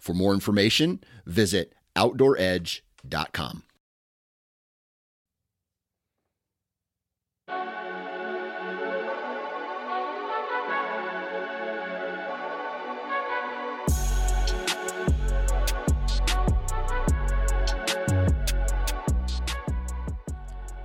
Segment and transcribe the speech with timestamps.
[0.00, 3.62] For more information, visit OutdoorEdge.com.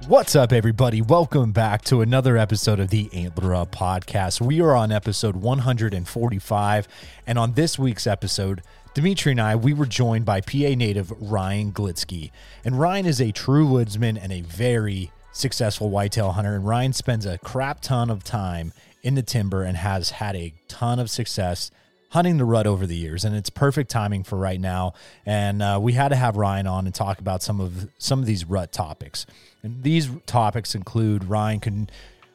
[0.07, 1.01] What's up, everybody?
[1.01, 4.39] Welcome back to another episode of the Antler Up podcast.
[4.39, 6.87] We are on episode 145,
[7.25, 8.61] and on this week's episode,
[8.95, 12.31] Dimitri and I, we were joined by PA native Ryan Glitzky.
[12.63, 16.55] And Ryan is a true woodsman and a very successful whitetail hunter.
[16.55, 18.71] And Ryan spends a crap ton of time
[19.03, 21.71] in the timber and has had a ton of success
[22.11, 24.93] hunting the rut over the years, and it's perfect timing for right now.
[25.25, 28.25] And uh, we had to have Ryan on and talk about some of some of
[28.25, 29.25] these rut topics.
[29.61, 31.89] And these topics include Ryan can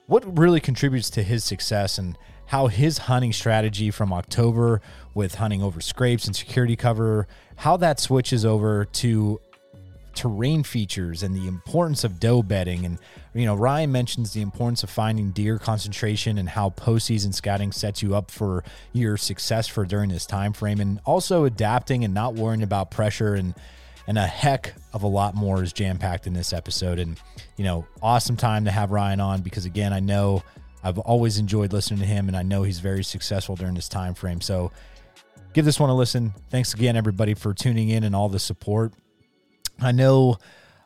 [0.06, 2.18] what really contributes to his success and
[2.50, 4.80] how his hunting strategy from October
[5.14, 9.40] with hunting over scrapes and security cover, how that switches over to
[10.16, 12.84] terrain features and the importance of doe bedding.
[12.84, 12.98] And,
[13.34, 18.02] you know, Ryan mentions the importance of finding deer concentration and how postseason scouting sets
[18.02, 22.34] you up for your success for during this time frame and also adapting and not
[22.34, 23.54] worrying about pressure and
[24.08, 26.98] and a heck of a lot more is jam packed in this episode.
[26.98, 27.16] And,
[27.56, 30.42] you know, awesome time to have Ryan on because again, I know
[30.82, 34.14] I've always enjoyed listening to him and I know he's very successful during this time
[34.14, 34.40] frame.
[34.40, 34.72] So
[35.52, 36.32] give this one a listen.
[36.50, 38.92] Thanks again, everybody, for tuning in and all the support.
[39.80, 40.36] I know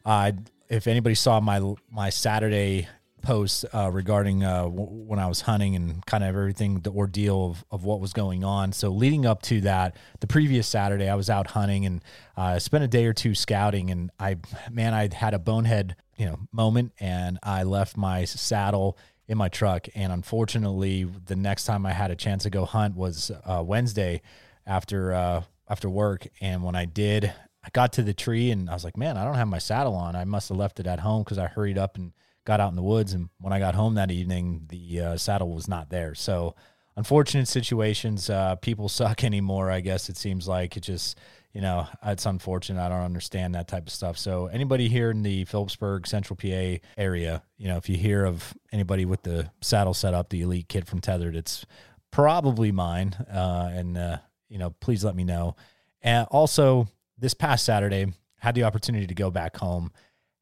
[0.04, 0.32] uh,
[0.68, 2.88] if anybody saw my my Saturday
[3.24, 7.46] post uh, regarding uh, w- when I was hunting and kind of everything, the ordeal
[7.46, 8.72] of, of what was going on.
[8.72, 12.04] So leading up to that, the previous Saturday, I was out hunting and
[12.36, 13.90] uh, spent a day or two scouting.
[13.90, 14.36] And I,
[14.70, 19.48] man, I had a bonehead, you know, moment, and I left my saddle in my
[19.48, 19.88] truck.
[19.94, 24.22] And unfortunately, the next time I had a chance to go hunt was uh, Wednesday
[24.66, 26.26] after uh, after work.
[26.40, 27.32] And when I did,
[27.64, 29.94] I got to the tree and I was like, man, I don't have my saddle
[29.94, 30.14] on.
[30.14, 32.12] I must have left it at home because I hurried up and
[32.44, 33.14] got out in the woods.
[33.14, 36.14] And when I got home that evening, the uh, saddle was not there.
[36.14, 36.54] So,
[36.96, 38.28] unfortunate situations.
[38.28, 39.70] Uh, people suck anymore.
[39.70, 41.18] I guess it seems like it just,
[41.54, 42.84] you know, it's unfortunate.
[42.84, 44.18] I don't understand that type of stuff.
[44.18, 48.52] So, anybody here in the Philipsburg, Central PA area, you know, if you hear of
[48.72, 51.64] anybody with the saddle set up, the elite kit from Tethrd, it's
[52.10, 53.14] probably mine.
[53.32, 55.54] Uh, and, uh, you know, please let me know.
[56.02, 56.88] And also,
[57.18, 59.92] this past Saturday, had the opportunity to go back home,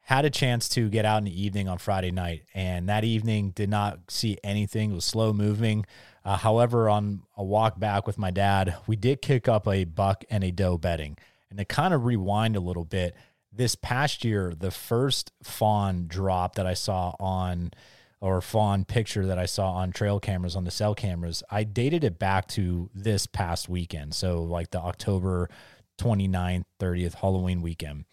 [0.01, 3.51] had a chance to get out in the evening on Friday night, and that evening
[3.51, 4.91] did not see anything.
[4.91, 5.85] It was slow moving.
[6.25, 10.25] Uh, however, on a walk back with my dad, we did kick up a buck
[10.31, 11.17] and a doe bedding.
[11.51, 13.15] And to kind of rewind a little bit,
[13.53, 17.73] this past year, the first fawn drop that I saw on
[18.21, 22.05] or fawn picture that I saw on trail cameras on the cell cameras, I dated
[22.05, 24.15] it back to this past weekend.
[24.15, 25.51] So like the October
[25.99, 28.05] 29th, 30th, Halloween weekend.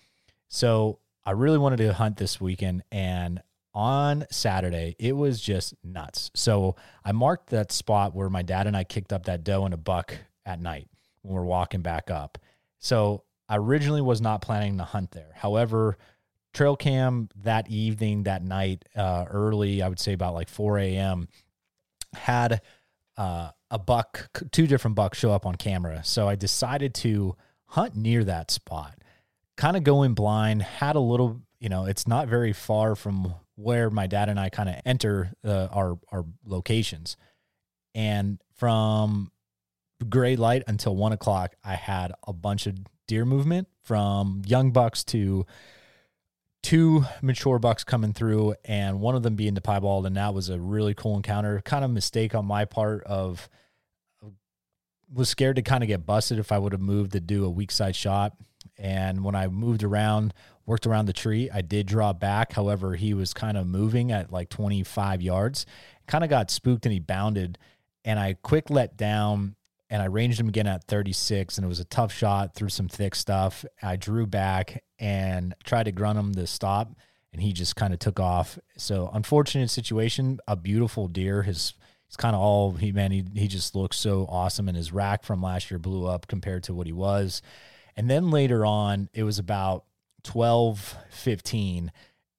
[0.48, 2.82] So I really wanted to hunt this weekend.
[2.92, 3.44] And
[3.74, 6.32] on Saturday, it was just nuts.
[6.36, 9.74] So I marked that spot where my dad and I kicked up that doe and
[9.74, 10.16] a buck
[10.46, 10.88] at night
[11.22, 12.38] when we're walking back up.
[12.80, 15.32] So I originally was not planning to hunt there.
[15.36, 15.98] However,
[16.54, 21.28] trail cam that evening, that night, uh, early, I would say about like 4 a.m.,
[22.14, 22.62] had
[23.18, 26.04] uh, a buck, two different bucks show up on camera.
[26.04, 28.96] So I decided to hunt near that spot.
[29.58, 33.90] Kind of going blind, had a little, you know, it's not very far from where
[33.90, 37.18] my dad and I kind of enter uh, our our locations.
[37.94, 39.32] And from
[40.08, 42.78] gray light until one o'clock, I had a bunch of
[43.08, 45.46] deer movement from young bucks to
[46.64, 50.50] two mature bucks coming through, and one of them being the piebald, and that was
[50.50, 51.62] a really cool encounter.
[51.62, 53.50] Kind of mistake on my part of
[55.12, 57.50] was scared to kind of get busted if I would have moved to do a
[57.50, 58.34] weak side shot.
[58.80, 60.34] And when I moved around,
[60.66, 62.54] worked around the tree, I did draw back.
[62.54, 65.66] However, he was kind of moving at like 25 yards,
[66.08, 67.58] kind of got spooked and he bounded.
[68.06, 69.56] And I quick let down
[69.90, 71.58] and I ranged him again at 36.
[71.58, 73.66] And it was a tough shot through some thick stuff.
[73.82, 76.96] I drew back and tried to grunt him to stop.
[77.34, 78.58] And he just kind of took off.
[78.76, 80.40] So, unfortunate situation.
[80.48, 81.44] A beautiful deer.
[81.44, 81.74] His
[82.08, 85.24] he's kind of all he man he he just looks so awesome and his rack
[85.24, 87.44] from last year blew up compared to what he was
[88.00, 89.84] And then later on, it was about
[90.24, 91.92] 12, 15,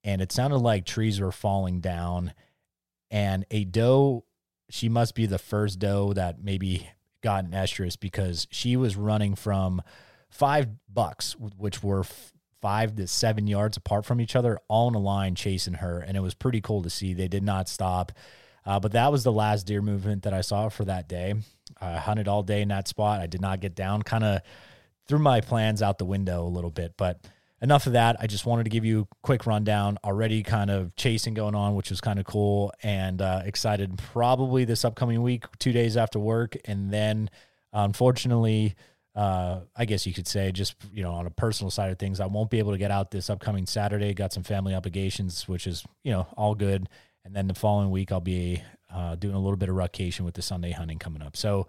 [0.03, 2.33] and it sounded like trees were falling down.
[3.11, 4.25] And a doe,
[4.71, 6.89] she must be the first doe that maybe
[7.21, 9.83] got an estrus because she was running from
[10.31, 14.95] five bucks, which were f- five to seven yards apart from each other, all in
[14.95, 15.99] a line chasing her.
[15.99, 17.13] And it was pretty cool to see.
[17.13, 18.11] They did not stop.
[18.65, 21.35] Uh, but that was the last deer movement that I saw for that day.
[21.79, 23.21] I hunted all day in that spot.
[23.21, 24.41] I did not get down, kind of
[25.11, 26.93] threw my plans out the window a little bit.
[26.95, 27.19] But
[27.61, 28.15] enough of that.
[28.21, 29.97] I just wanted to give you a quick rundown.
[30.05, 33.97] Already kind of chasing going on, which was kind of cool and uh, excited.
[34.13, 36.55] Probably this upcoming week, two days after work.
[36.63, 37.29] And then
[37.73, 38.75] unfortunately,
[39.13, 42.21] uh, I guess you could say, just you know, on a personal side of things,
[42.21, 44.13] I won't be able to get out this upcoming Saturday.
[44.13, 46.87] Got some family obligations, which is you know all good.
[47.25, 50.35] And then the following week, I'll be uh, doing a little bit of rutcation with
[50.35, 51.35] the Sunday hunting coming up.
[51.35, 51.67] So,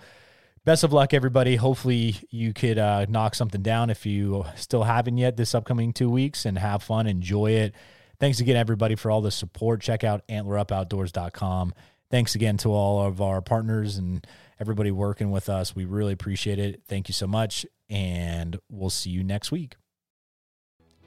[0.65, 1.57] best of luck, everybody.
[1.57, 6.11] Hopefully, you could uh, knock something down if you still haven't yet this upcoming two
[6.11, 7.75] weeks and have fun, enjoy it.
[8.19, 9.81] Thanks again, everybody, for all the support.
[9.81, 11.75] Check out antlerupoutdoors.com.
[12.11, 14.25] Thanks again to all of our partners and
[14.61, 15.75] everybody working with us.
[15.75, 16.83] We really appreciate it.
[16.87, 17.67] Thank you so much.
[17.89, 19.77] And we'll see you next week.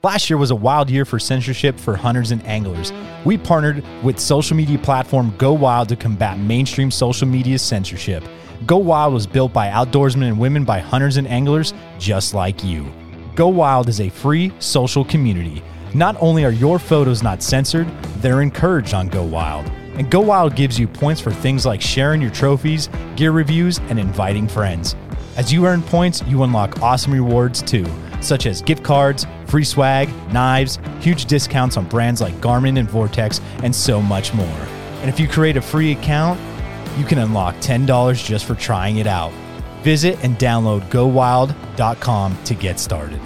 [0.04, 2.92] Last year was a wild year for censorship for hunters and anglers.
[3.24, 8.24] We partnered with social media platform Go Wild to combat mainstream social media censorship.
[8.66, 12.92] Go Wild was built by outdoorsmen and women by hunters and anglers just like you.
[13.36, 15.62] Go Wild is a free social community.
[15.94, 17.88] Not only are your photos not censored,
[18.18, 19.66] they're encouraged on Go Wild.
[19.98, 24.00] And Go Wild gives you points for things like sharing your trophies, gear reviews, and
[24.00, 24.96] inviting friends.
[25.36, 27.86] As you earn points, you unlock awesome rewards too,
[28.22, 33.42] such as gift cards, free swag, knives, huge discounts on brands like Garmin and Vortex,
[33.64, 34.48] and so much more.
[35.02, 36.40] And if you create a free account,
[36.98, 39.32] you can unlock $10 just for trying it out.
[39.84, 43.20] Visit and download gowild.com to get started.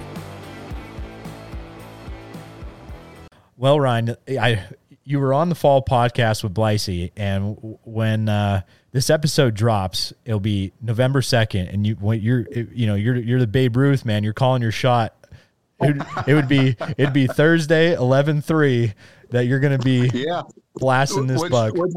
[3.56, 4.64] Well, Ryan, I
[5.04, 8.62] you were on the fall podcast with Blicey, and when uh,
[8.92, 13.40] this episode drops, it'll be November second, and you when you're you know you're you're
[13.40, 15.14] the Babe Ruth man, you're calling your shot.
[15.82, 18.92] It would, it would be it'd be Thursday 11-3
[19.30, 20.42] that you're going to be yeah
[20.74, 21.74] blasting this Which- buck.
[21.74, 21.92] which-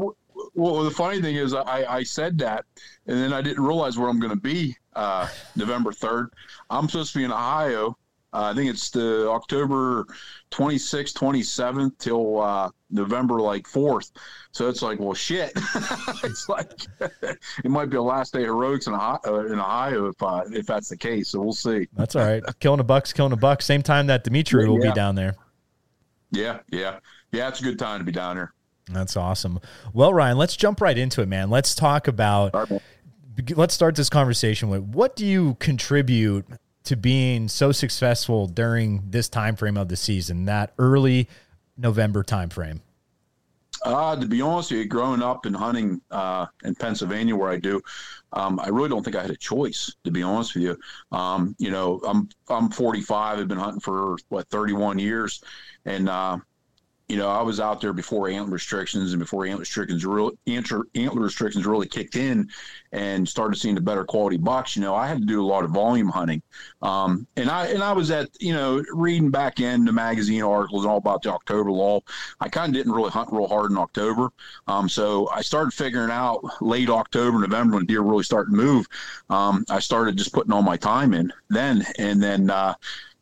[0.54, 2.64] well, the funny thing is, I, I said that,
[3.06, 6.28] and then I didn't realize where I'm going to be uh, November 3rd.
[6.70, 7.96] I'm supposed to be in Ohio.
[8.32, 10.06] Uh, I think it's the October
[10.50, 14.10] 26th, 27th till uh, November like 4th.
[14.50, 15.52] So it's like, well, shit.
[16.24, 16.68] it's like
[17.00, 20.66] it might be a last day heroics in Ohio, uh, in Ohio if uh, if
[20.66, 21.28] that's the case.
[21.28, 21.86] So we'll see.
[21.92, 22.42] That's all right.
[22.58, 23.62] Killing a buck's killing a buck.
[23.62, 25.36] Same time that Dimitri will be down there.
[26.32, 26.98] Yeah, yeah,
[27.30, 27.48] yeah.
[27.48, 28.52] It's a good time to be down here.
[28.90, 29.60] That's awesome.
[29.92, 31.50] Well, Ryan, let's jump right into it, man.
[31.50, 32.54] Let's talk about.
[32.54, 32.80] All right, man.
[33.56, 36.46] Let's start this conversation with what do you contribute
[36.84, 41.28] to being so successful during this time frame of the season, that early
[41.76, 42.82] November time frame?
[43.84, 47.58] Uh, to be honest with you, growing up and hunting uh, in Pennsylvania, where I
[47.58, 47.82] do,
[48.32, 49.94] um, I really don't think I had a choice.
[50.04, 50.78] To be honest with you,
[51.12, 53.38] um, you know, I'm I'm 45.
[53.38, 55.42] I've been hunting for what 31 years,
[55.84, 56.38] and uh,
[57.08, 60.84] you know, I was out there before antler restrictions and before antler restrictions real antler,
[60.94, 62.48] antler restrictions really kicked in,
[62.92, 64.74] and started seeing the better quality bucks.
[64.74, 66.42] You know, I had to do a lot of volume hunting,
[66.80, 70.84] um, and I and I was at you know reading back in the magazine articles
[70.84, 72.04] and all about the October lull.
[72.40, 74.30] I kind of didn't really hunt real hard in October,
[74.66, 78.86] um, so I started figuring out late October, November when deer really start to move.
[79.28, 82.48] Um, I started just putting all my time in then, and then.
[82.48, 82.74] Uh,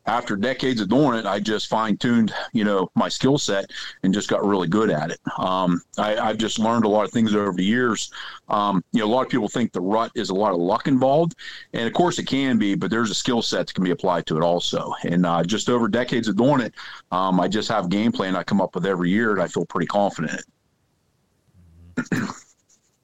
[0.05, 3.71] after decades of doing it, I just fine tuned, you know, my skill set
[4.03, 5.19] and just got really good at it.
[5.37, 8.11] Um, I, I've just learned a lot of things over the years.
[8.49, 10.87] Um, you know, a lot of people think the rut is a lot of luck
[10.87, 11.35] involved,
[11.73, 14.25] and of course it can be, but there's a skill set that can be applied
[14.27, 14.93] to it also.
[15.03, 16.73] And uh, just over decades of doing it,
[17.11, 19.65] um, I just have game plan I come up with every year, and I feel
[19.65, 20.43] pretty confident.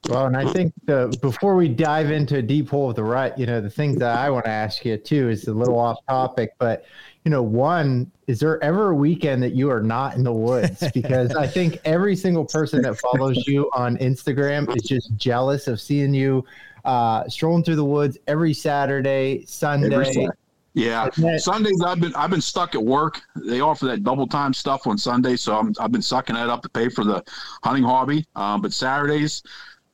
[0.07, 3.37] Well, and I think the, before we dive into a deep hole of the rut,
[3.37, 5.97] you know, the thing that I want to ask you too is a little off
[6.07, 6.85] topic, but
[7.25, 10.83] you know, one, is there ever a weekend that you are not in the woods?
[10.93, 15.81] Because I think every single person that follows you on Instagram is just jealous of
[15.81, 16.45] seeing you
[16.85, 19.93] uh, strolling through the woods every Saturday, Sunday.
[19.93, 20.29] Every Saturday.
[20.73, 23.19] Yeah, Sundays I've been I've been stuck at work.
[23.35, 26.61] They offer that double time stuff on Sunday, so I'm, I've been sucking that up
[26.61, 27.23] to pay for the
[27.63, 28.25] hunting hobby.
[28.35, 29.43] Um, but Saturdays,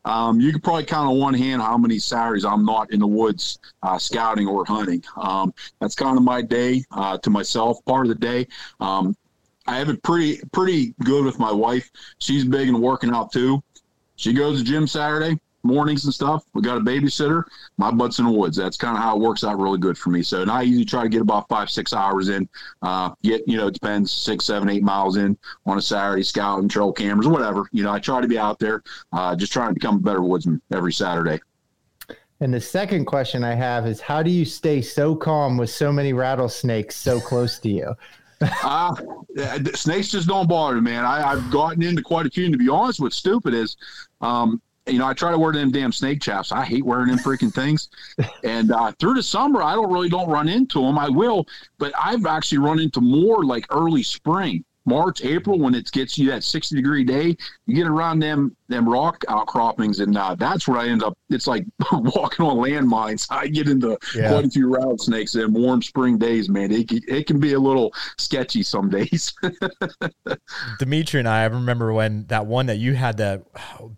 [0.05, 3.07] um, you can probably count on one hand how many Saturdays I'm not in the
[3.07, 5.03] woods uh, scouting or hunting.
[5.17, 8.47] Um, that's kind of my day uh, to myself, part of the day.
[8.79, 9.15] Um,
[9.67, 11.89] I have it pretty pretty good with my wife.
[12.19, 13.63] She's big and working out too.
[14.15, 15.39] She goes to gym Saturday.
[15.65, 16.45] Mornings and stuff.
[16.53, 17.43] We got a babysitter.
[17.77, 18.55] My butt's in the woods.
[18.55, 20.23] That's kind of how it works out really good for me.
[20.23, 22.47] So and I usually try to get about five, six hours in.
[22.81, 26.69] Uh, get you know, it depends six, seven, eight miles in on a Saturday, scouting
[26.69, 27.67] trail cameras, whatever.
[27.71, 30.21] You know, I try to be out there, uh, just trying to become a better
[30.21, 31.39] woodsman every Saturday.
[32.41, 35.91] And the second question I have is how do you stay so calm with so
[35.91, 37.95] many rattlesnakes so close to you?
[38.63, 38.93] uh,
[39.73, 41.05] snakes just don't bother me, man.
[41.05, 42.45] I, have gotten into quite a few.
[42.45, 43.77] And to be honest, what's stupid is,
[44.21, 46.51] um, you know, I try to wear them damn snake chaps.
[46.51, 47.89] I hate wearing them freaking things.
[48.43, 50.99] And uh, through the summer, I don't really don't run into them.
[50.99, 51.47] I will,
[51.79, 54.63] but I've actually run into more like early spring.
[54.85, 58.87] March, April, when it gets you that 60 degree day, you get around them them
[58.89, 61.17] rock outcroppings, and uh, that's where I end up.
[61.29, 63.27] It's like walking on landmines.
[63.29, 64.29] I get into yeah.
[64.29, 66.71] quite a few rattlesnakes in warm spring days, man.
[66.71, 69.33] It, it can be a little sketchy some days.
[70.79, 73.43] Dimitri and I, I remember when that one that you had that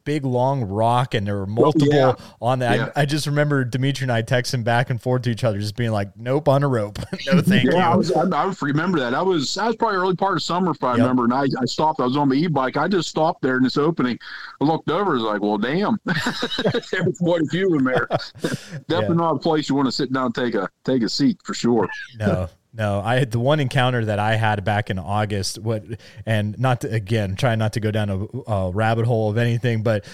[0.03, 2.15] big long rock, and there were multiple yeah.
[2.41, 2.77] on that.
[2.77, 2.91] Yeah.
[2.95, 5.77] I, I, just remember Dimitri and I texting back and forth to each other, just
[5.77, 9.13] being like, "Nope, on a rope, no thank you." I, was, I, I, remember that.
[9.13, 11.00] I was I was probably early part of summer if I yep.
[11.00, 12.01] remember, and I, I stopped.
[12.01, 12.75] I was on my e-bike.
[12.75, 14.19] I just stopped there in this opening
[14.66, 18.08] looked over, was like, well, damn, there's quite a few of them there.
[18.88, 19.14] Definitely yeah.
[19.14, 21.54] not a place you want to sit down and take a take a seat for
[21.54, 21.88] sure.
[22.18, 25.60] No, no, I had the one encounter that I had back in August.
[25.60, 25.84] What
[26.26, 29.84] and not to, again, trying not to go down a, a rabbit hole of anything,
[29.84, 30.06] but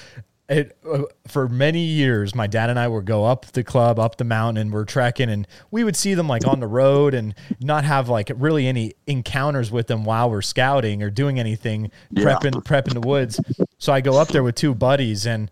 [0.58, 4.18] it uh, for many years my dad and i would go up the club up
[4.18, 7.36] the mountain and we're trekking and we would see them like on the road and
[7.60, 12.24] not have like really any encounters with them while we're scouting or doing anything yeah.
[12.24, 13.40] prepping prepping the woods
[13.78, 15.50] so i go up there with two buddies and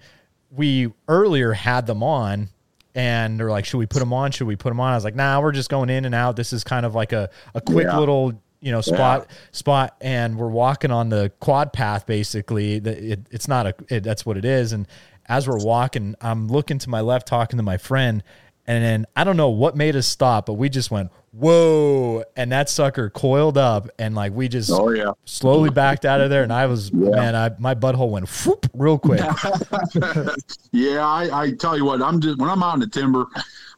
[0.50, 2.50] we earlier had them on
[2.94, 5.04] and they're like should we put them on should we put them on i was
[5.04, 7.62] like nah we're just going in and out this is kind of like a, a
[7.62, 7.98] quick yeah.
[7.98, 9.36] little you know spot yeah.
[9.52, 14.26] spot and we're walking on the quad path basically it, it's not a it, that's
[14.26, 14.88] what it is and
[15.26, 18.24] as we're walking i'm looking to my left talking to my friend
[18.68, 22.52] and then i don't know what made us stop but we just went whoa and
[22.52, 25.12] that sucker coiled up and like we just oh, yeah.
[25.26, 27.10] slowly backed out of there and i was yeah.
[27.10, 29.22] man I, my butthole went whoop real quick
[30.72, 33.26] yeah I, I tell you what i'm just when i'm out in the timber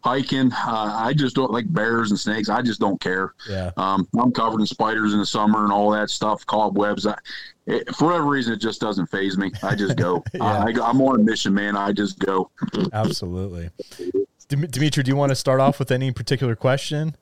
[0.04, 0.52] hiking.
[0.52, 2.50] Uh, I just don't like bears and snakes.
[2.50, 3.34] I just don't care.
[3.50, 3.72] Yeah.
[3.78, 7.08] Um, I'm covered in spiders in the summer and all that stuff, cobwebs.
[7.08, 7.18] I,
[7.66, 9.52] it, for whatever reason, it just doesn't phase me.
[9.64, 10.24] I just go.
[10.34, 10.44] yeah.
[10.44, 11.78] I, am on a mission, man.
[11.78, 12.52] I just go.
[12.92, 13.70] Absolutely.
[14.50, 17.16] Dimitri, do you want to start off with any particular question?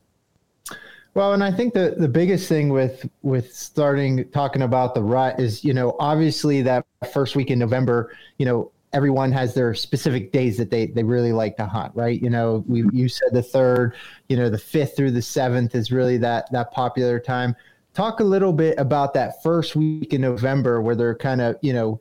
[1.13, 5.39] Well, and I think the the biggest thing with with starting talking about the rut
[5.39, 10.31] is, you know, obviously that first week in November, you know, everyone has their specific
[10.31, 12.21] days that they they really like to hunt, right?
[12.21, 13.95] You know, we you said the third,
[14.29, 17.55] you know, the fifth through the seventh is really that that popular time.
[17.93, 21.73] Talk a little bit about that first week in November where they're kind of, you
[21.73, 21.99] know,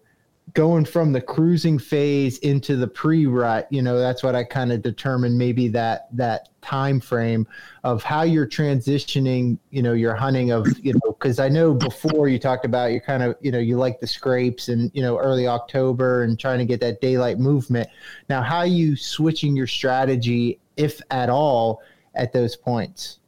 [0.55, 4.83] going from the cruising phase into the pre-rut you know that's what i kind of
[4.83, 7.47] determined maybe that that time frame
[7.85, 12.29] of how you're transitioning you know your hunting of you know because i know before
[12.29, 15.19] you talked about you kind of you know you like the scrapes and you know
[15.19, 17.89] early october and trying to get that daylight movement.
[18.29, 21.81] Now how you switching your strategy if at all
[22.15, 23.19] at those points?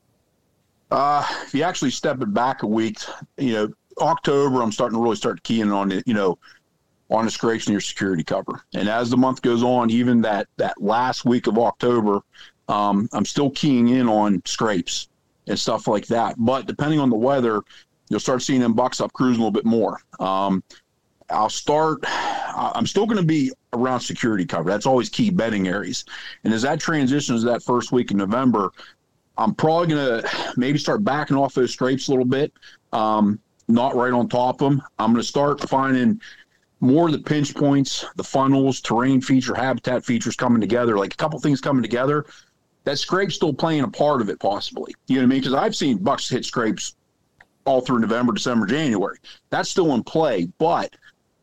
[0.90, 2.98] Uh if you actually step it back a week
[3.38, 3.68] you know
[4.00, 6.38] october i'm starting to really start keying on it you know
[7.12, 8.64] on scrapes in your security cover.
[8.74, 12.20] And as the month goes on, even that that last week of October,
[12.68, 15.08] um, I'm still keying in on scrapes
[15.46, 16.36] and stuff like that.
[16.38, 17.60] But depending on the weather,
[18.08, 20.00] you'll start seeing them box up cruising a little bit more.
[20.20, 20.62] Um,
[21.30, 22.00] I'll start.
[22.54, 24.68] I'm still going to be around security cover.
[24.68, 26.04] That's always key bedding areas.
[26.44, 28.70] And as that transitions that first week in November,
[29.38, 32.52] I'm probably going to maybe start backing off those scrapes a little bit.
[32.92, 34.82] Um, not right on top of them.
[34.98, 36.20] I'm going to start finding
[36.82, 41.16] more of the pinch points, the funnels, terrain feature, habitat features coming together, like a
[41.16, 42.26] couple things coming together.
[42.82, 44.92] That scrape still playing a part of it, possibly.
[45.06, 45.40] You know what I mean?
[45.40, 46.96] Because I've seen bucks hit scrapes
[47.64, 49.18] all through November, December, January.
[49.50, 50.92] That's still in play, but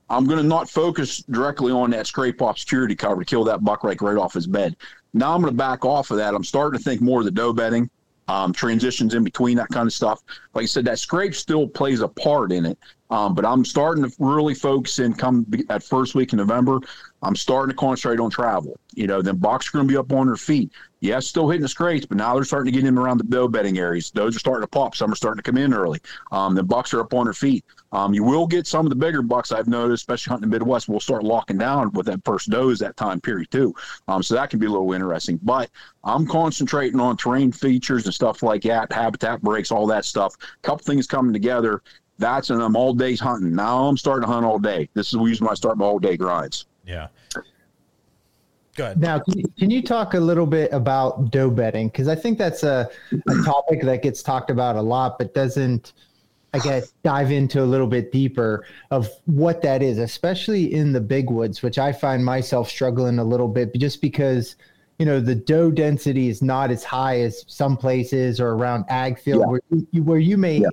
[0.09, 3.63] I'm going to not focus directly on that scrape off security cover to kill that
[3.63, 4.75] buck right, right off his bed.
[5.13, 6.35] Now I'm going to back off of that.
[6.35, 7.89] I'm starting to think more of the doe bedding,
[8.27, 10.21] um, transitions in between, that kind of stuff.
[10.53, 12.77] Like I said, that scrape still plays a part in it.
[13.09, 16.79] Um, but I'm starting to really focus in come that first week in November.
[17.21, 18.79] I'm starting to concentrate on travel.
[18.93, 20.71] You know, then bucks are going to be up on their feet.
[21.01, 23.47] Yes, still hitting the scrapes, but now they're starting to get in around the doe
[23.47, 24.11] bedding areas.
[24.11, 24.95] Those are starting to pop.
[24.95, 25.99] Some are starting to come in early.
[26.31, 27.63] Um, the bucks are up on their feet.
[27.93, 30.89] Um, you will get some of the bigger bucks I've noticed, especially hunting the Midwest,
[30.89, 33.73] will start locking down with that first does that time period too.
[34.07, 35.39] Um, so that can be a little interesting.
[35.41, 35.71] But
[36.03, 40.35] I'm concentrating on terrain features and stuff like that, habitat breaks, all that stuff.
[40.41, 41.81] A couple things coming together
[42.19, 43.55] that's and I'm all days hunting.
[43.55, 44.89] Now I'm starting to hunt all day.
[44.93, 46.67] This is usually when I start my all day grinds.
[46.85, 47.07] Yeah.
[48.75, 48.99] Good.
[48.99, 51.87] Now, can you, can you talk a little bit about doe bedding?
[51.89, 55.93] Because I think that's a, a topic that gets talked about a lot, but doesn't,
[56.53, 61.01] I guess, dive into a little bit deeper of what that is, especially in the
[61.01, 64.55] big woods, which I find myself struggling a little bit just because,
[64.97, 69.19] you know, the doe density is not as high as some places or around ag
[69.19, 69.47] field Yeah.
[69.47, 69.61] where,
[69.91, 70.59] you, where you may.
[70.59, 70.69] Yeah.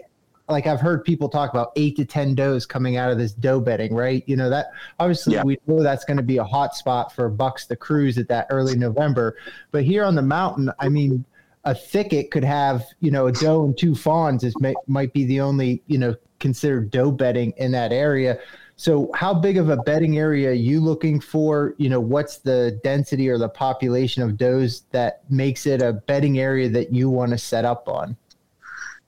[0.49, 3.61] Like I've heard people talk about eight to ten does coming out of this doe
[3.61, 4.23] bedding, right?
[4.27, 4.67] You know that
[5.01, 5.43] obviously Yeah.
[5.43, 8.47] we know that's going to be a hot spot for bucks to cruise at that
[8.51, 9.37] early November.
[9.73, 11.25] But here on the mountain, I mean,
[11.65, 15.25] a thicket could have you know a doe and two fawns is may, might be
[15.25, 18.39] the only you know considered doe bedding in that area.
[18.77, 21.75] So how big of a bedding area are you looking for?
[21.79, 26.39] You know, what's the density or the population of does that makes it a bedding
[26.39, 28.17] area that you want to set up on?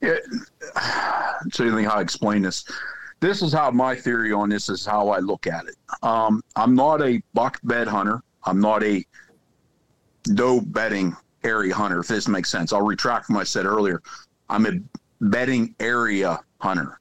[1.52, 2.64] So you think how I explain this?
[3.20, 5.76] This is how my theory on this is how I look at it.
[6.02, 8.22] Um, I'm not a buck bed hunter.
[8.44, 9.04] I'm not a
[10.34, 12.00] doe bedding area hunter.
[12.00, 14.02] If this makes sense, I'll retract from what I said earlier.
[14.48, 14.72] I'm a
[15.20, 17.00] bedding area hunter.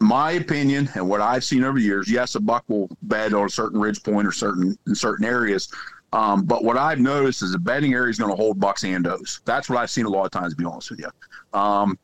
[0.00, 3.46] My opinion and what I've seen over the years, yes, a buck will bed on
[3.46, 5.68] a certain ridge point or certain in certain areas.
[6.12, 9.04] Um, but what I've noticed is the bedding area is going to hold bucks and
[9.04, 9.40] does.
[9.44, 11.10] That's what I've seen a lot of times, to be honest with you.
[11.58, 11.98] Um,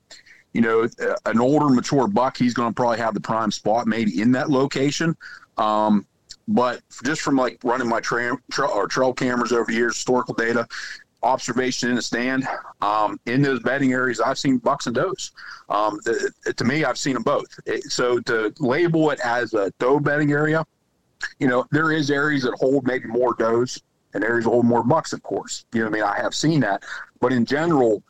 [0.55, 3.87] you know, uh, an older, mature buck, he's going to probably have the prime spot
[3.87, 5.17] maybe in that location.
[5.59, 6.07] Um,
[6.49, 10.33] but just from like running my trail tra- or trail cameras over the years, historical
[10.35, 10.67] data,
[11.23, 12.49] observation in the stand,
[12.81, 15.33] um, in those bedding areas, I've seen bucks and does.
[15.69, 16.00] Um,
[16.57, 17.49] to me, I've seen them both.
[17.67, 20.65] It- so to label it as a doe bedding area,
[21.38, 23.83] you know, there is areas that hold maybe more does
[24.19, 25.65] and areas that hold more bucks, of course.
[25.73, 26.05] You know what I mean?
[26.05, 26.85] I have seen that.
[27.21, 28.03] But in general,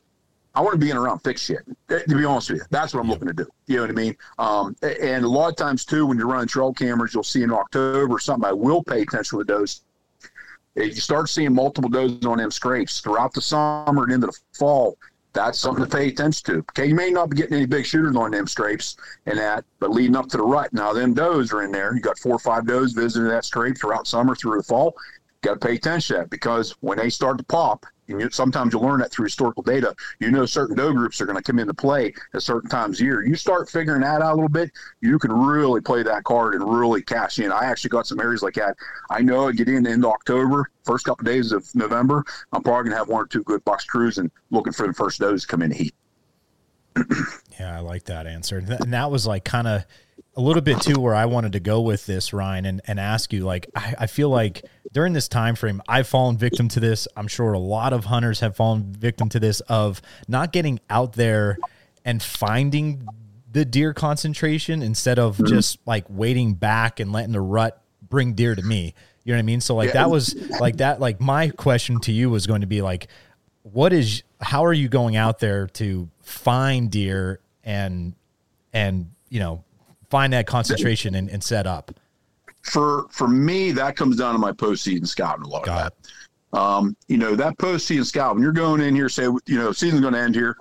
[0.54, 1.60] I want to be in around thick shit.
[1.90, 3.46] eh, To be honest with you, that's what I'm looking to do.
[3.66, 4.16] You know what I mean?
[4.38, 7.52] Um, and a lot of times too, when you're running trail cameras, you'll see in
[7.52, 9.82] October something I will pay attention to those.
[10.74, 14.38] If you start seeing multiple doses on them scrapes throughout the summer and into the
[14.58, 14.96] fall,
[15.32, 16.58] that's something to pay attention to.
[16.70, 18.96] Okay, you may not be getting any big shooters on them scrapes
[19.26, 21.94] and that, but leading up to the rut, now them does are in there.
[21.94, 24.94] You got four or five does visiting that scrape throughout summer through the fall.
[25.42, 28.72] Got to pay attention to that because when they start to pop, and you, sometimes
[28.72, 29.94] you'll learn that through historical data.
[30.18, 33.06] You know certain doe groups are going to come into play at certain times of
[33.06, 33.24] year.
[33.24, 36.64] You start figuring that out a little bit, you can really play that card and
[36.64, 37.52] really cash in.
[37.52, 38.76] I actually got some areas like that.
[39.10, 42.84] I know I get in into October, first couple of days of November, I'm probably
[42.84, 45.62] going to have one or two good bucks cruising, looking for the first does come
[45.62, 45.94] in heat.
[47.58, 48.58] Yeah, I like that answer.
[48.58, 49.84] And that was like kind of
[50.38, 53.32] a little bit too where I wanted to go with this, Ryan, and, and ask
[53.32, 53.44] you.
[53.44, 57.08] Like, I, I feel like during this time frame, I've fallen victim to this.
[57.16, 61.14] I'm sure a lot of hunters have fallen victim to this of not getting out
[61.14, 61.58] there
[62.04, 63.04] and finding
[63.50, 65.46] the deer concentration instead of mm-hmm.
[65.46, 68.94] just like waiting back and letting the rut bring deer to me.
[69.24, 69.60] You know what I mean?
[69.60, 70.04] So like Yeah.
[70.04, 71.00] that was like that.
[71.00, 73.08] Like my question to you was going to be like,
[73.62, 78.14] what is how are you going out there to find deer and
[78.72, 79.64] and you know
[80.10, 81.92] find that concentration and, and set up
[82.62, 86.58] For for me, that comes down to my postseason scouting a lot Got of that.
[86.58, 90.00] Um, you know, that postseason scout, when you're going in here, say, you know, season's
[90.00, 90.56] going to end here,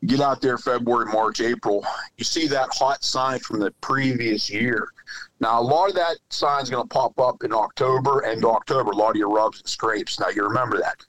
[0.00, 1.84] you get out there February, March, April,
[2.16, 4.88] you see that hot sign from the previous year.
[5.40, 8.96] Now, a lot of that sign's going to pop up in October and October, a
[8.96, 10.18] lot of your rubs and scrapes.
[10.18, 11.04] Now, you remember that.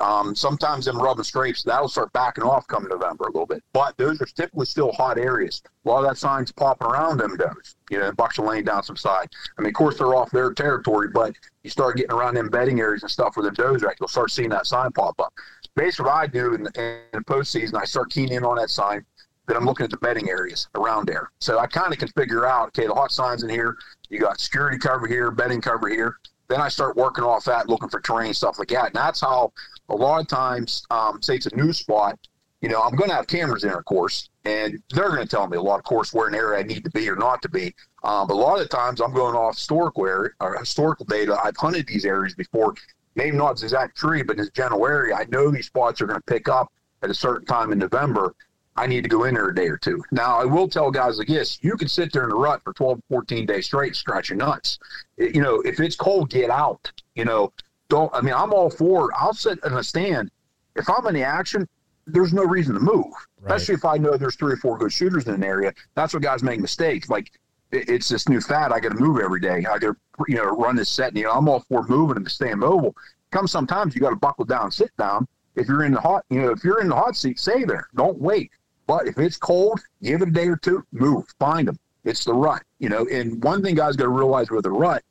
[0.00, 3.62] Um, sometimes them rub and scrapes, that'll start backing off come November a little bit.
[3.72, 5.62] But those are typically still hot areas.
[5.84, 7.76] A lot of that sign's popping around them does.
[7.90, 9.28] You know, bucks are laying down some side.
[9.56, 12.80] I mean, of course, they're off their territory, but you start getting around them bedding
[12.80, 15.32] areas and stuff where the does are at, you'll start seeing that sign pop up.
[15.76, 18.70] Basically, what I do in the, in the postseason, I start keying in on that
[18.70, 19.04] sign.
[19.46, 21.30] Then I'm looking at the bedding areas around there.
[21.38, 23.76] So I kind of can figure out, okay, the hot signs in here,
[24.08, 26.16] you got security cover here, bedding cover here.
[26.48, 28.86] Then I start working off that, looking for terrain, stuff like that.
[28.86, 29.52] And that's how
[29.88, 32.18] a lot of times, um, say it's a new spot,
[32.60, 35.46] you know, I'm going to have cameras in, of course, and they're going to tell
[35.46, 37.48] me a lot, of course, where an area I need to be or not to
[37.48, 37.74] be.
[38.02, 41.38] Um, but a lot of times, I'm going off historical area or historical data.
[41.42, 42.74] I've hunted these areas before,
[43.14, 45.14] maybe not exact tree, but this general area.
[45.14, 48.34] I know these spots are going to pick up at a certain time in November.
[48.76, 50.02] I need to go in there a day or two.
[50.10, 52.72] Now, I will tell guys like this: you can sit there in the rut for
[52.72, 54.78] 12, 14 days straight, scratch your nuts.
[55.16, 56.90] It- you know, if it's cold, get out.
[57.14, 57.52] You know,
[57.88, 58.14] don't.
[58.14, 59.10] I mean, I'm all for.
[59.14, 60.30] I'll sit in a stand.
[60.74, 61.66] If I'm in the action,
[62.06, 63.06] there's no reason to move.
[63.40, 63.56] Right.
[63.56, 65.72] Especially if I know there's three or four good shooters in an area.
[65.94, 67.08] That's what guys make mistakes.
[67.08, 67.30] Like
[67.72, 68.72] it- it's this new fad.
[68.72, 69.56] I got to move every day.
[69.58, 69.96] I got to
[70.28, 71.08] you know run this set.
[71.08, 72.94] And, you know, I'm all for moving and staying mobile.
[73.30, 75.26] Come sometimes you got to buckle down, sit down.
[75.56, 77.88] If you're in the hot, you know, if you're in the hot seat, stay there.
[77.94, 78.50] Don't wait.
[78.86, 80.84] But if it's cold, give it a day or two.
[80.92, 81.24] Move.
[81.38, 81.78] Find them.
[82.04, 82.62] It's the rut.
[82.78, 83.06] You know.
[83.10, 85.02] And one thing guys got to realize with the rut,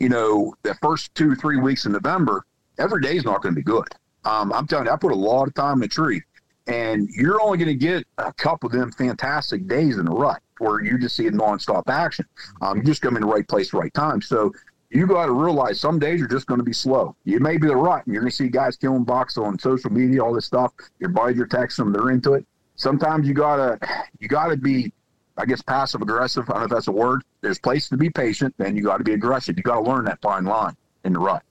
[0.00, 2.44] you know, the first two, three weeks in November,
[2.78, 3.88] every day is not going to be good.
[4.24, 6.22] Um, I'm telling you, I put a lot of time in the tree,
[6.66, 10.40] and you're only going to get a couple of them fantastic days in the rut
[10.58, 12.24] where you just see a nonstop action.
[12.62, 14.22] Um, you just come in the right place, right time.
[14.22, 14.52] So
[14.90, 17.16] you got to realize some days you're just going to be slow.
[17.24, 19.90] You may be the rut, and you're going to see guys killing bucks on social
[19.90, 20.72] media, all this stuff.
[21.00, 22.46] Your buddies are texting them, they're into it.
[22.76, 23.78] Sometimes you gotta,
[24.18, 24.92] you gotta be,
[25.36, 26.48] I guess, passive aggressive.
[26.48, 27.22] I don't know if that's a word.
[27.40, 29.56] There's places to be patient, then you got to be aggressive.
[29.56, 31.42] You got to learn that fine line in the rut.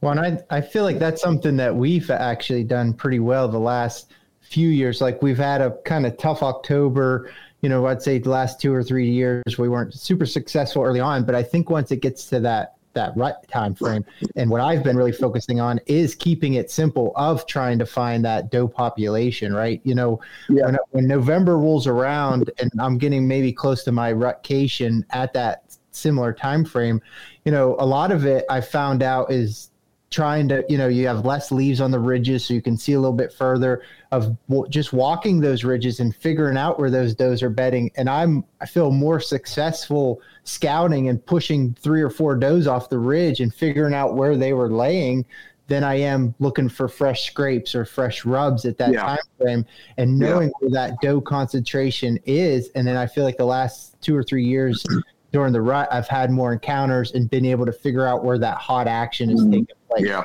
[0.00, 3.58] Well, and I, I feel like that's something that we've actually done pretty well the
[3.58, 5.00] last few years.
[5.00, 7.32] Like we've had a kind of tough October.
[7.60, 11.00] You know, I'd say the last two or three years we weren't super successful early
[11.00, 14.04] on, but I think once it gets to that that rut time frame,
[14.36, 18.24] and what I've been really focusing on is keeping it simple of trying to find
[18.24, 19.52] that doe population.
[19.54, 19.80] Right?
[19.84, 20.64] You know, yeah.
[20.64, 25.76] when, when November rolls around and I'm getting maybe close to my rutcation at that
[25.90, 27.00] similar time frame,
[27.44, 29.70] you know, a lot of it I found out is
[30.14, 32.92] trying to, you know, you have less leaves on the ridges so you can see
[32.92, 34.36] a little bit further of
[34.68, 37.90] just walking those ridges and figuring out where those does are bedding.
[37.96, 42.98] And I'm, I feel more successful scouting and pushing three or four does off the
[42.98, 45.26] ridge and figuring out where they were laying
[45.66, 49.02] than I am looking for fresh scrapes or fresh rubs at that yeah.
[49.02, 50.52] time frame and knowing yeah.
[50.60, 52.68] where that doe concentration is.
[52.76, 54.86] And then I feel like the last two or three years
[55.32, 58.58] during the rut, I've had more encounters and been able to figure out where that
[58.58, 59.50] hot action is mm-hmm.
[59.50, 60.08] taking place.
[60.08, 60.24] Yeah.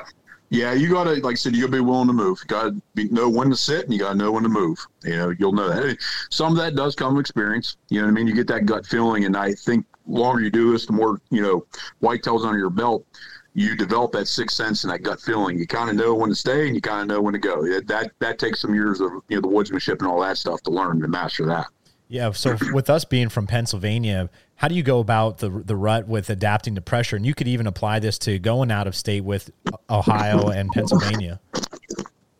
[0.52, 2.40] Yeah, you got to, like I said, you got to be willing to move.
[2.42, 4.84] You got to know when to sit and you got to know when to move.
[5.04, 5.96] You know, you'll know that.
[6.30, 7.76] Some of that does come with experience.
[7.88, 8.26] You know what I mean?
[8.26, 9.26] You get that gut feeling.
[9.26, 11.64] And I think longer you do this, the more, you know,
[12.02, 13.06] whitetails under your belt,
[13.54, 15.56] you develop that sixth sense and that gut feeling.
[15.56, 17.62] You kind of know when to stay and you kind of know when to go.
[17.82, 20.70] That, that takes some years of, you know, the woodsmanship and all that stuff to
[20.70, 21.66] learn to master that.
[22.10, 22.32] Yeah.
[22.32, 26.28] So with us being from Pennsylvania, how do you go about the the rut with
[26.28, 27.14] adapting to pressure?
[27.14, 29.50] And you could even apply this to going out of state with
[29.88, 31.40] Ohio and Pennsylvania.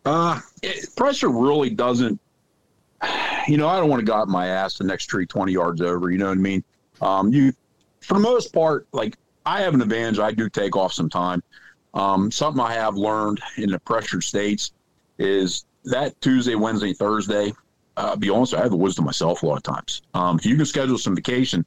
[0.05, 2.19] Uh, it, pressure really doesn't.
[3.47, 5.81] You know, I don't want to go out my ass the next tree twenty yards
[5.81, 6.11] over.
[6.11, 6.63] You know what I mean?
[7.01, 7.53] Um, you,
[8.01, 10.19] for the most part, like I have an advantage.
[10.19, 11.41] I do take off some time.
[11.93, 14.73] Um, something I have learned in the pressured states
[15.17, 17.53] is that Tuesday, Wednesday, Thursday,
[18.01, 20.01] uh, be honest, I have the to myself a lot of times.
[20.13, 21.65] Um, if you can schedule some vacation,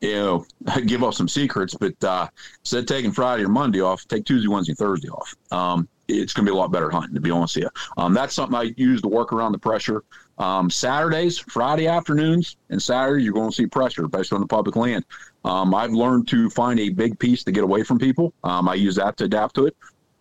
[0.00, 0.46] you know,
[0.86, 2.28] give up some secrets, but uh,
[2.62, 5.34] instead of taking Friday or Monday off, take Tuesday, Wednesday, Thursday off.
[5.50, 7.70] Um, it's going to be a lot better hunting, to be honest with you.
[7.96, 10.04] Um, that's something I use to work around the pressure.
[10.38, 14.76] Um, Saturdays, Friday afternoons, and Saturday, you're going to see pressure based on the public
[14.76, 15.04] land.
[15.44, 18.32] Um, I've learned to find a big piece to get away from people.
[18.44, 19.76] Um, I use that to adapt to it.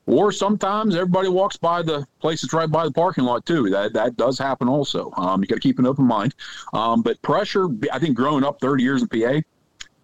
[0.08, 3.70] Or sometimes everybody walks by the place that's right by the parking lot too.
[3.70, 5.12] That that does happen also.
[5.18, 6.36] Um, you got to keep an open mind.
[6.74, 9.42] Um, but pressure, I think, growing up 30 years in PA,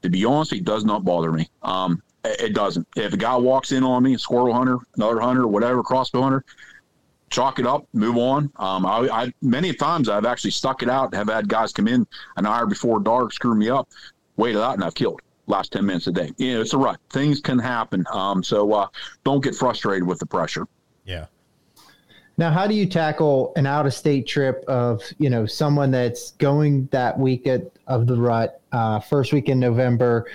[0.01, 1.49] to be honest, it does not bother me.
[1.61, 2.87] Um, it doesn't.
[2.95, 6.45] If a guy walks in on me, a squirrel hunter, another hunter, whatever, crossbow hunter,
[7.29, 8.51] chalk it up, move on.
[8.57, 12.07] Um, I, I, many times I've actually stuck it out, have had guys come in
[12.37, 13.89] an hour before dark, screw me up,
[14.35, 16.31] waited out, and I've killed last 10 minutes a day.
[16.37, 16.99] You know, it's a rut.
[17.09, 18.05] Things can happen.
[18.11, 18.87] Um, so uh,
[19.23, 20.67] don't get frustrated with the pressure.
[21.05, 21.25] Yeah.
[22.37, 26.31] Now, how do you tackle an out of state trip of, you know, someone that's
[26.31, 30.27] going that week at, of the rut, uh, first week in November?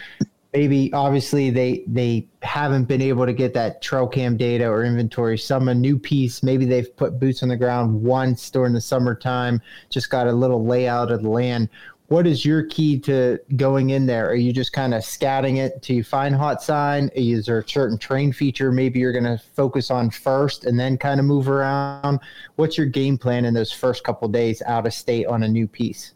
[0.52, 5.36] Maybe obviously they they haven't been able to get that trail cam data or inventory.
[5.36, 6.42] Some a new piece.
[6.42, 9.60] Maybe they've put boots on the ground once during the summertime.
[9.90, 11.68] Just got a little layout of the land
[12.08, 14.28] what is your key to going in there?
[14.28, 17.10] Are you just kind of scouting it to find hot sign?
[17.14, 20.96] Is there a certain terrain feature maybe you're going to focus on first and then
[20.98, 22.20] kind of move around?
[22.56, 25.66] What's your game plan in those first couple days out of state on a new
[25.66, 26.12] piece?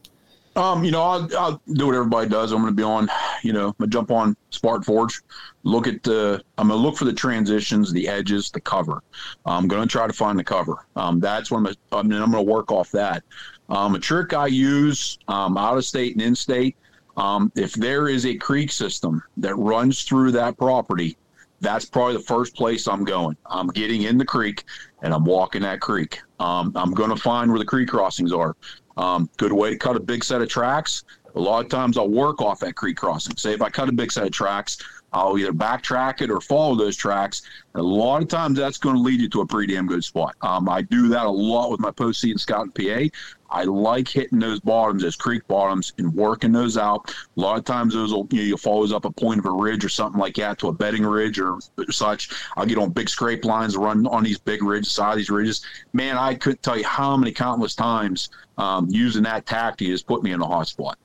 [0.56, 2.50] Um, you know, I'll, I'll do what everybody does.
[2.52, 3.08] I'm going to be on,
[3.42, 5.20] you know, to jump on Spartan Forge,
[5.62, 9.02] look at the, I'm going to look for the transitions, the edges, the cover.
[9.46, 10.86] I'm going to try to find the cover.
[10.96, 13.22] Um, that's what I'm, I mean, I'm going to work off that.
[13.70, 16.76] Um, a trick I use um, out of state and in state,
[17.16, 21.16] um, if there is a creek system that runs through that property,
[21.60, 23.36] that's probably the first place I'm going.
[23.46, 24.64] I'm getting in the creek
[25.02, 26.20] and I'm walking that creek.
[26.40, 28.56] Um, I'm going to find where the creek crossings are.
[28.96, 31.04] Um, good way to cut a big set of tracks.
[31.34, 33.36] A lot of times I'll work off that creek crossing.
[33.36, 34.78] Say if I cut a big set of tracks,
[35.12, 37.42] I'll either backtrack it or follow those tracks.
[37.74, 40.04] And a lot of times that's going to lead you to a pretty damn good
[40.04, 40.36] spot.
[40.42, 43.16] Um, I do that a lot with my post season scout in PA.
[43.52, 47.12] I like hitting those bottoms, those creek bottoms, and working those out.
[47.36, 49.50] A lot of times those will, you know, you'll follow up a point of a
[49.50, 51.58] ridge or something like that to a bedding ridge or
[51.90, 52.30] such.
[52.56, 55.64] I'll get on big scrape lines, run on these big ridges, side of these ridges.
[55.92, 60.22] Man, I couldn't tell you how many countless times um, using that tactic has put
[60.22, 60.96] me in a hot spot.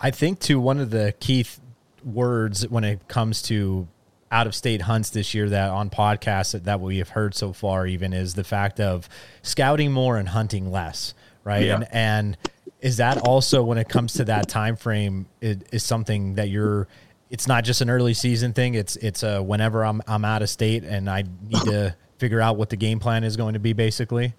[0.00, 1.58] I think, too, one of the key th-
[2.04, 3.88] words when it comes to
[4.30, 7.52] out of state hunts this year that on podcasts that, that we have heard so
[7.52, 9.08] far even is the fact of
[9.42, 11.76] scouting more and hunting less right Yeah.
[11.76, 12.36] and and
[12.80, 16.88] is that also when it comes to that time frame it is something that you're
[17.28, 20.48] it's not just an early season thing it's it's a whenever i'm i'm out of
[20.48, 23.74] state and i need to figure out what the game plan is going to be
[23.74, 24.34] basically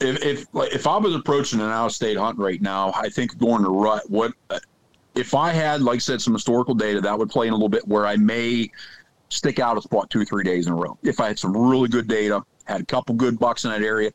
[0.00, 3.08] if if like, if I was approaching an out of state hunt right now, I
[3.08, 4.02] think going to rut.
[4.08, 4.58] What uh,
[5.14, 7.68] if I had, like I said, some historical data that would play in a little
[7.68, 8.70] bit where I may
[9.28, 10.98] stick out a spot two or three days in a row.
[11.02, 14.10] If I had some really good data, had a couple good bucks in that area.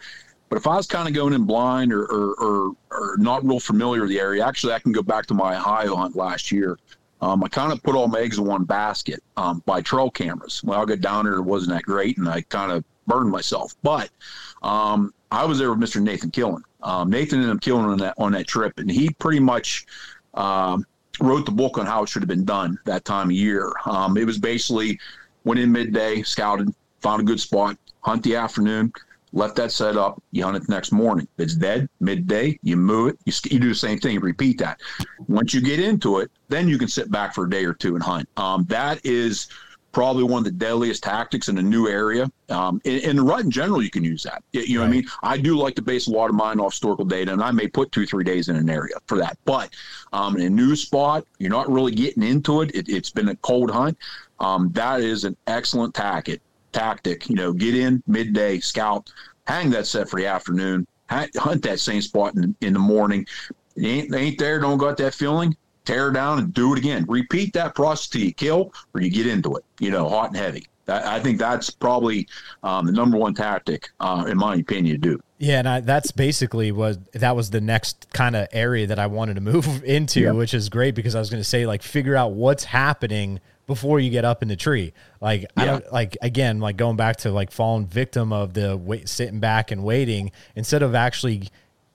[0.50, 3.60] But if I was kind of going in blind or, or, or, or not real
[3.60, 6.78] familiar with the area, actually, I can go back to my Ohio hunt last year.
[7.22, 10.64] Um, I kind of put all my eggs in one basket um, by trail cameras.
[10.64, 13.76] Well, I got down there, it wasn't that great, and I kind of burned myself.
[13.84, 14.10] But
[14.64, 16.02] um, I was there with Mr.
[16.02, 16.62] Nathan Killen.
[16.82, 19.86] Um, Nathan ended up killing on that on that trip, and he pretty much
[20.40, 20.86] um,
[21.20, 23.72] wrote the book on how it should have been done that time of year.
[23.86, 25.00] Um, it was basically
[25.44, 28.92] went in midday, scouted, found a good spot, hunt the afternoon,
[29.34, 31.28] left that set up, you hunt it the next morning.
[31.38, 34.80] If it's dead midday, you move it, you, you do the same thing, repeat that.
[35.28, 37.96] Once you get into it, then you can sit back for a day or two
[37.96, 38.28] and hunt.
[38.38, 39.48] Um, that is
[39.92, 42.32] probably one of the deadliest tactics in a new area.
[42.50, 44.44] Um, in, in the rut in general, you can use that.
[44.52, 45.06] You know what I mean?
[45.24, 47.68] I do like to base a lot of mine off historical data, and I may
[47.68, 49.38] put two, three days in an area for that.
[49.46, 49.72] But
[50.14, 52.74] um, in a new spot, you're not really getting into it.
[52.76, 53.98] it it's been a cold hunt.
[54.40, 56.42] Um, that is an excellent tactic.
[56.72, 59.12] Tactic, you know, get in midday, scout,
[59.48, 63.26] hang that set for the afternoon, hunt that same spot in, in the morning.
[63.76, 65.58] It ain't, ain't there, don't got that feeling
[65.90, 67.06] tear down and do it again.
[67.08, 70.38] Repeat that process till you kill or you get into it, you know, hot and
[70.38, 70.68] heavy.
[70.88, 72.28] I, I think that's probably
[72.64, 75.20] um, the number one tactic, uh, in my opinion, to do.
[75.40, 79.08] Yeah, and I, that's basically was that was the next kind of area that I
[79.08, 80.32] wanted to move into, Yeah.
[80.32, 84.00] which is great because I was going to say like figure out what's happening before
[84.00, 84.94] you get up in the tree.
[85.22, 89.08] Like I don't like again like going back to like falling victim of the wait
[89.08, 91.50] sitting back and waiting instead of actually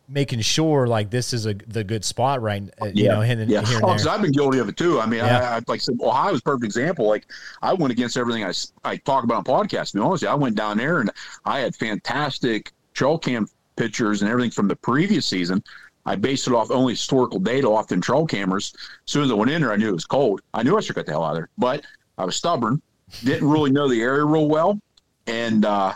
[0.08, 3.62] making sure like this is a the good spot right uh, you know and- yeah.
[3.64, 4.12] here Oh, and 'cause there.
[4.12, 5.00] I've been guilty of it too.
[5.00, 5.38] I mean, Yeah.
[5.38, 7.06] I, I like I said, Ohio was a perfect example.
[7.06, 7.26] Like
[7.62, 8.52] I went against everything I,
[8.84, 9.92] I talk about on podcasts.
[9.92, 10.24] To be honest.
[10.24, 11.10] I went down there and
[11.46, 15.62] I had fantastic trail cam pictures and everything from the previous season.
[16.06, 18.72] I based it off only historical data off the trail cameras.
[18.76, 20.42] As soon as I went in there, I knew it was cold.
[20.52, 21.82] I knew I should get the hell out of there, but
[22.18, 22.82] I was stubborn.
[23.24, 24.78] Didn't really know the area real well,
[25.26, 25.94] and uh,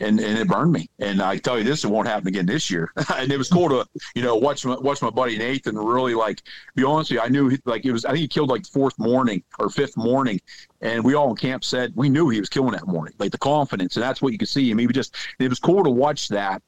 [0.00, 0.88] and and it burned me.
[0.98, 2.92] And I tell you this, it won't happen again this year.
[3.16, 6.42] and it was cool to you know watch my watch my buddy Nathan really like
[6.74, 7.24] be honest with you.
[7.24, 8.04] I knew he, like it was.
[8.04, 10.40] I think he killed like fourth morning or fifth morning,
[10.80, 13.14] and we all in camp said we knew he was killing that morning.
[13.18, 14.78] Like the confidence, and that's what you could see him.
[14.78, 16.62] He was just it was cool to watch that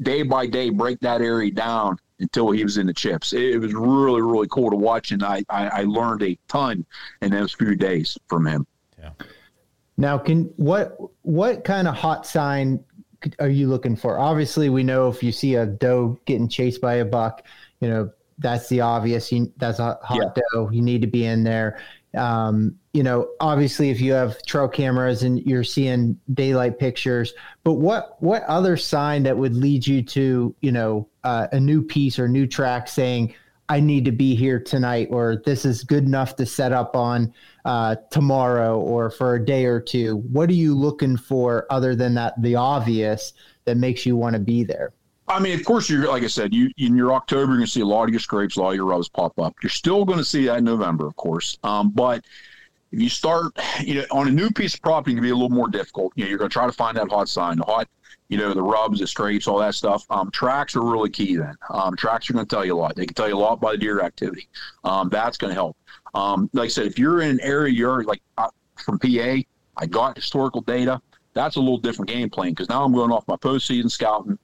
[0.00, 3.32] day by day break that area down until he was in the chips.
[3.32, 6.86] It, was really really cool to watch, and I, I I learned a ton
[7.20, 8.66] in those few days from him.
[9.96, 12.82] Now, can what what kind of hot sign
[13.38, 14.18] are you looking for?
[14.18, 17.44] Obviously, we know if you see a doe getting chased by a buck,
[17.80, 19.30] you know that's the obvious.
[19.30, 20.70] You, that's a hot doe.
[20.70, 21.80] You need to be in there.
[22.14, 27.32] Um, you know, obviously, if you have trail cameras and you're seeing daylight pictures,
[27.64, 31.82] but what what other sign that would lead you to you know uh, a new
[31.82, 33.34] piece or new track saying
[33.68, 37.32] I need to be here tonight, or this is good enough to set up on
[37.64, 40.16] uh, tomorrow or for a day or two.
[40.30, 43.32] What are you looking for other than that, the obvious
[43.64, 44.92] that makes you want to be there?
[45.28, 47.80] I mean, of course, you're like I said, you in your October, you're to see
[47.80, 49.54] a lot of your scrapes, a lot of your rubs pop up.
[49.62, 51.58] You're still to see that in November, of course.
[51.62, 52.24] Um, but
[52.92, 55.34] if you start, you know, on a new piece of property, it can be a
[55.34, 56.12] little more difficult.
[56.14, 57.88] You know, you're going to try to find that hot sign, the hot,
[58.28, 60.04] you know, the rubs, the scrapes, all that stuff.
[60.10, 61.36] Um, tracks are really key.
[61.36, 62.94] Then um, tracks are going to tell you a lot.
[62.94, 64.48] They can tell you a lot by the deer activity.
[64.84, 65.76] Um, that's going to help.
[66.14, 68.22] Um, like I said, if you're in an area, you're like
[68.76, 69.36] from PA,
[69.76, 71.00] I got historical data.
[71.34, 74.38] That's a little different game plan because now I'm going off my postseason scouting.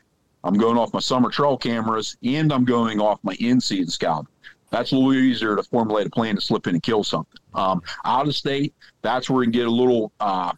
[0.45, 4.27] I'm going off my summer trail cameras and I'm going off my in-season scout.
[4.71, 7.41] That's a little easier to formulate a plan to slip in and kill something.
[7.55, 10.13] Um, out of state, that's where you get a little.
[10.21, 10.53] Uh,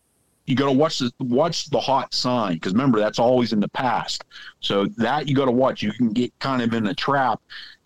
[0.47, 3.69] you got to watch the watch the hot sign because remember that's always in the
[3.69, 4.25] past.
[4.61, 5.83] So that you got to watch.
[5.83, 7.41] You can get kind of in a trap,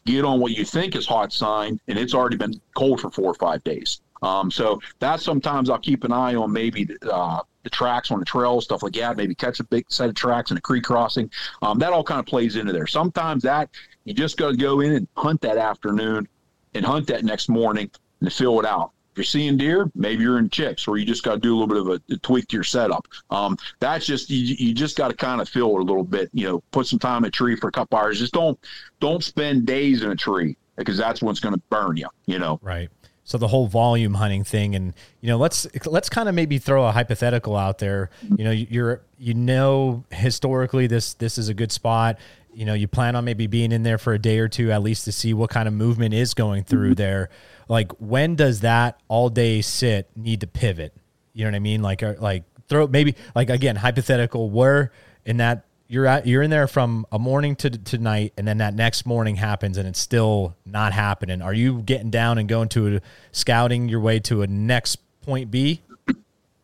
[0.06, 3.30] get on what you think is hot sign, and it's already been cold for four
[3.30, 4.00] or five days.
[4.22, 8.24] Um, so that's sometimes I'll keep an eye on maybe uh, the tracks on the
[8.24, 9.16] trail, stuff like that.
[9.16, 11.30] Maybe catch a big set of tracks in a creek crossing.
[11.60, 12.86] Um, that all kind of plays into there.
[12.86, 13.68] Sometimes that
[14.04, 16.28] you just got to go in and hunt that afternoon
[16.74, 17.90] and hunt that next morning
[18.20, 18.90] and fill it out.
[19.12, 21.56] If you're seeing deer, maybe you're in chips, where you just got to do a
[21.56, 23.06] little bit of a, a tweak to your setup.
[23.30, 26.30] Um, that's just you, you just got to kind of fill it a little bit.
[26.32, 28.18] You know, put some time in a tree for a couple hours.
[28.18, 28.58] Just don't
[28.98, 32.08] don't spend days in a tree because that's what's going to burn you.
[32.26, 32.58] You know.
[32.60, 32.90] Right.
[33.22, 36.84] So the whole volume hunting thing, and you know, let's let's kind of maybe throw
[36.84, 38.10] a hypothetical out there.
[38.36, 42.18] You know, you're you know historically this this is a good spot.
[42.54, 44.82] You know, you plan on maybe being in there for a day or two at
[44.82, 47.02] least to see what kind of movement is going through mm-hmm.
[47.02, 47.30] there.
[47.68, 50.94] Like, when does that all day sit need to pivot?
[51.32, 51.82] You know what I mean?
[51.82, 54.92] Like, uh, like throw maybe like again hypothetical where
[55.24, 58.58] in that you're at you're in there from a morning to to night and then
[58.58, 62.68] that next morning happens and it's still not happening are you getting down and going
[62.68, 63.00] to a,
[63.32, 65.82] scouting your way to a next point b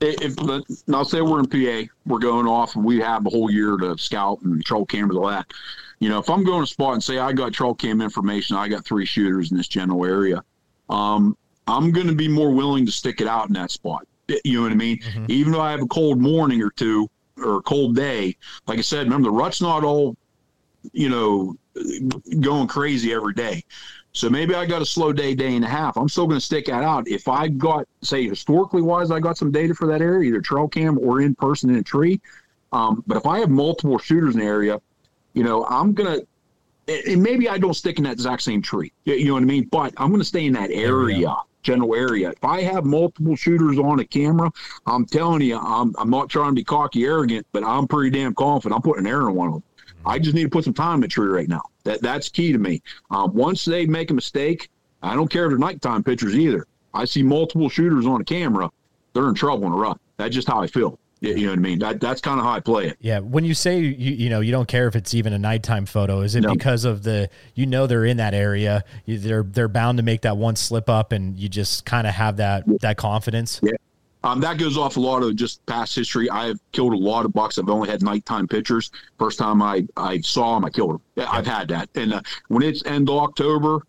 [0.01, 3.77] if now say we're in pa we're going off and we have a whole year
[3.77, 5.47] to scout and trail cameras all that
[5.99, 8.67] you know if i'm going to spot and say i got trail cam information i
[8.67, 10.43] got three shooters in this general area
[10.89, 11.37] um,
[11.67, 14.07] i'm going to be more willing to stick it out in that spot
[14.45, 15.27] you know what i mean mm-hmm.
[15.29, 17.09] even though i have a cold morning or two
[17.43, 18.37] or a cold day,
[18.67, 20.17] like I said, remember the rut's not all,
[20.93, 21.57] you know,
[22.41, 23.65] going crazy every day.
[24.13, 25.97] So maybe I got a slow day, day and a half.
[25.97, 27.07] I'm still going to stick that out.
[27.07, 30.67] If I got, say, historically wise, I got some data for that area, either trail
[30.67, 32.21] cam or in person in a tree.
[32.73, 34.81] Um, but if I have multiple shooters in the area,
[35.35, 36.27] you know, I'm going to,
[37.09, 38.93] and maybe I don't stick in that exact same tree.
[39.05, 39.69] You know what I mean?
[39.71, 42.31] But I'm going to stay in that area general area.
[42.31, 44.51] If I have multiple shooters on a camera,
[44.87, 48.35] I'm telling you, I'm, I'm not trying to be cocky, arrogant, but I'm pretty damn
[48.35, 48.77] confident.
[48.77, 49.63] I'm putting an arrow on one of them.
[50.07, 51.63] I just need to put some time in the tree right now.
[51.85, 52.83] That that's key to me.
[53.11, 54.69] Um, once they make a mistake,
[55.03, 56.67] I don't care if they're nighttime pitchers either.
[56.93, 58.71] I see multiple shooters on a camera,
[59.13, 59.99] they're in trouble in a rut.
[60.17, 60.99] That's just how I feel.
[61.21, 61.79] You know what I mean?
[61.81, 62.97] That that's kind of how I play it.
[63.01, 63.19] Yeah.
[63.19, 66.23] When you say you you know you don't care if it's even a nighttime photo,
[66.23, 66.55] is it no.
[66.55, 70.39] because of the you know they're in that area, they're they're bound to make that
[70.39, 73.61] one slip up, and you just kind of have that that confidence?
[73.63, 73.73] Yeah.
[74.23, 76.29] Um, that goes off a lot of just past history.
[76.29, 77.59] I have killed a lot of bucks.
[77.59, 78.91] I've only had nighttime pictures.
[79.19, 81.01] First time I, I saw them, I killed them.
[81.17, 81.89] Yeah, I've had that.
[81.95, 83.83] And uh, when it's end of October,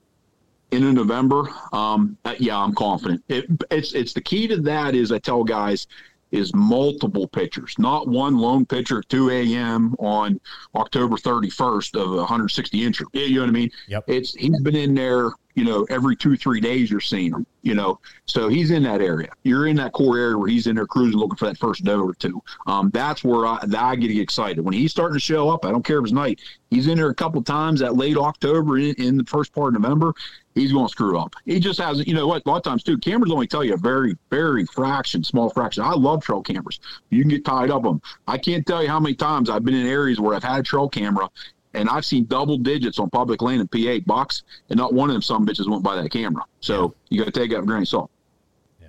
[0.72, 3.22] into November, um, uh, yeah, I'm confident.
[3.28, 5.88] It, it's it's the key to that is I tell guys
[6.32, 9.96] is multiple pitchers, not one lone pitcher at 2 a.m.
[10.00, 10.40] on
[10.76, 13.06] October 31st of a 160 incher.
[13.14, 13.72] You know what I mean?
[13.88, 14.06] Yep.
[14.08, 17.46] It's he's been in there, you know, every two three days you're seeing him.
[17.64, 19.30] You know, so he's in that area.
[19.44, 22.02] You're in that core area where he's in there cruising, looking for that first doe
[22.02, 22.42] or two.
[22.66, 25.66] Um, that's where I, I get excited when he's starting to show up.
[25.66, 26.40] I don't care if it's night.
[26.72, 29.82] He's in there a couple times that late October in, in the first part of
[29.82, 30.14] November
[30.56, 31.36] he's going to screw up.
[31.46, 33.74] He just hasn't, you know what, a lot of times too, cameras only tell you
[33.74, 35.84] a very, very fraction, small fraction.
[35.84, 36.80] I love trail cameras.
[37.10, 38.02] You can get tied up them.
[38.28, 40.64] I can't tell you how many times I've been in areas where I've had a
[40.64, 41.30] trail camera
[41.74, 45.14] and I've seen double digits on public land and PA box, and not one of
[45.14, 46.44] them some bitches went by that camera.
[46.60, 48.12] So you got to take with a grain of salt.
[48.82, 48.88] Yeah.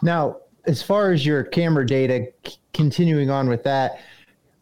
[0.00, 4.00] Now, as far as your camera data, c- continuing on with that,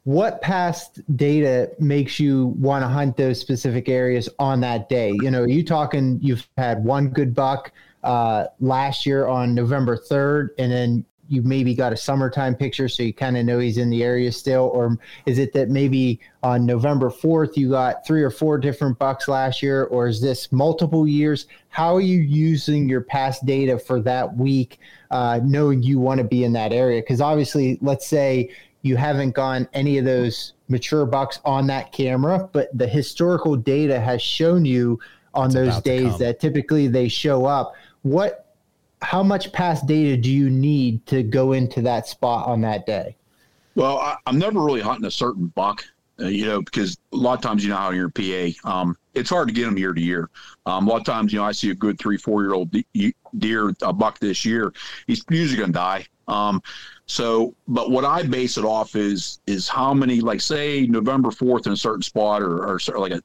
[0.05, 5.13] what past data makes you want to hunt those specific areas on that day?
[5.21, 10.51] You know, you talking you've had one good buck uh, last year on November 3rd,
[10.59, 13.89] and then you maybe got a summertime picture, so you kind of know he's in
[13.89, 14.69] the area still?
[14.75, 19.29] Or is it that maybe on November 4th you got three or four different bucks
[19.29, 21.47] last year, or is this multiple years?
[21.69, 24.81] How are you using your past data for that week,
[25.13, 27.01] uh, knowing you want to be in that area?
[27.01, 28.51] Because obviously, let's say
[28.83, 34.01] you haven't gone any of those mature bucks on that camera, but the historical data
[34.01, 34.99] has shown you
[35.35, 37.75] on it's those days that typically they show up.
[38.03, 38.47] What
[39.03, 43.17] how much past data do you need to go into that spot on that day?
[43.75, 45.85] Well, I, am never really hunting a certain buck,
[46.21, 48.97] uh, you know, because a lot of times, you know, how you're in PA, um,
[49.15, 50.29] it's hard to get them year to year.
[50.67, 52.75] Um, a lot of times, you know, I see a good three, four year old
[53.39, 54.73] deer, a buck this year,
[55.07, 56.07] he's usually going to die.
[56.29, 56.63] Um,
[57.11, 61.67] so, but what I base it off is is how many, like say November fourth
[61.67, 63.21] in a certain spot, or, or like a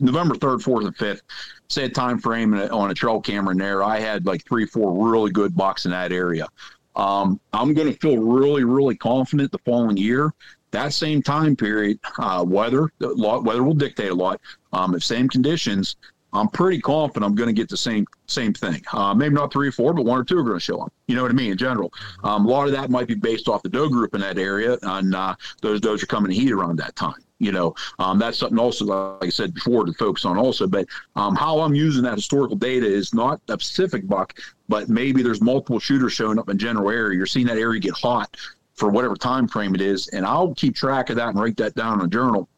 [0.00, 1.20] November third, fourth, and fifth.
[1.68, 3.84] Say a time frame on a trail camera in there.
[3.84, 6.48] I had like three, four really good bucks in that area.
[6.96, 10.32] Um, I'm going to feel really, really confident the following year.
[10.70, 14.40] That same time period, uh, weather, weather will dictate a lot.
[14.72, 15.96] Um, if same conditions,
[16.32, 18.82] I'm pretty confident I'm going to get the same same thing.
[18.92, 20.92] Uh, maybe not three or four, but one or two are going to show up.
[21.06, 21.52] You know what I mean?
[21.52, 24.20] In general, um, a lot of that might be based off the doe group in
[24.20, 27.22] that area, and uh, those does are coming to heat around that time.
[27.38, 30.66] You know, um, that's something also, like I said before, to focus on also.
[30.66, 34.38] But um, how I'm using that historical data is not a specific buck,
[34.68, 37.16] but maybe there's multiple shooters showing up in general area.
[37.16, 38.36] You're seeing that area get hot
[38.74, 41.74] for whatever time frame it is, and I'll keep track of that and write that
[41.74, 42.48] down in a journal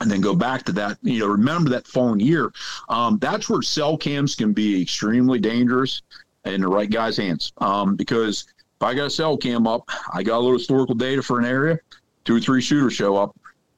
[0.00, 0.98] and then go back to that.
[1.02, 2.52] You know, remember that following year.
[2.88, 6.02] Um, that's where cell cams can be extremely dangerous
[6.44, 7.52] in the right guy's hands.
[7.58, 8.46] Um, because
[8.76, 11.44] if I got a cell cam up, I got a little historical data for an
[11.44, 11.78] area,
[12.24, 13.36] two or three shooters show up,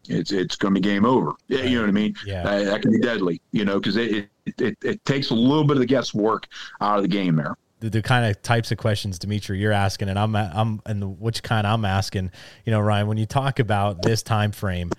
[0.08, 1.32] it's it's going to be game over.
[1.48, 1.64] Right.
[1.64, 2.14] You know what I mean?
[2.26, 3.40] Yeah, uh, that can be deadly.
[3.52, 6.48] You know, because it, it, it, it, it takes a little bit of the guesswork
[6.80, 10.08] out of the game there the, the, kind of types of questions, Dimitri, you're asking,
[10.08, 12.30] and I'm I'm and the, which kind I'm asking.
[12.64, 14.90] You know, Ryan, when you talk about this time frame,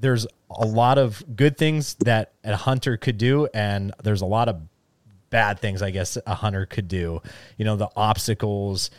[0.00, 4.48] there's a lot of good things that a hunter could do, and there's a lot
[4.48, 4.60] of
[5.28, 7.22] bad things, I guess, a hunter could do.
[7.56, 8.90] You know, the obstacles.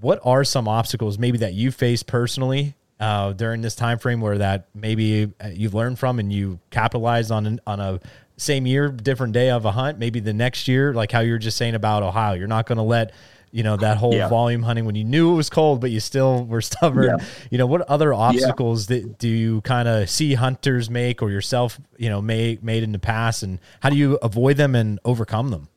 [0.00, 4.38] What are some obstacles maybe that you faced personally uh, during this time frame where
[4.38, 8.00] that maybe uh, you've learned from and you capitalized on an, on a
[8.36, 9.98] same year, different day of a hunt?
[9.98, 12.78] Maybe the next year, like how you were just saying about Ohio, you're not going
[12.78, 13.12] to let
[13.52, 14.28] you know that whole yeah.
[14.28, 17.24] volume hunting when you knew it was cold but you still were stubborn yeah.
[17.50, 18.96] you know what other obstacles yeah.
[18.96, 22.90] that do you kind of see hunters make or yourself you know made made in
[22.90, 25.68] the past and how do you avoid them and overcome them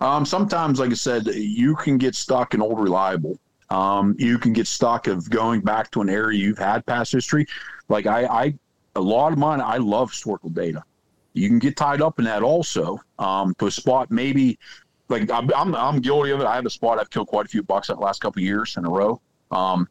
[0.00, 3.38] um, sometimes like i said you can get stuck in old reliable
[3.70, 7.46] um, you can get stuck of going back to an area you've had past history
[7.88, 8.54] like i i
[8.96, 10.82] a lot of mine i love historical data
[11.34, 14.58] you can get tied up in that also um, to a spot maybe
[15.08, 16.46] like I'm, I'm, I'm guilty of it.
[16.46, 18.84] I have a spot I've killed quite a few bucks that last couple years in
[18.84, 19.20] a row.
[19.50, 19.88] Um,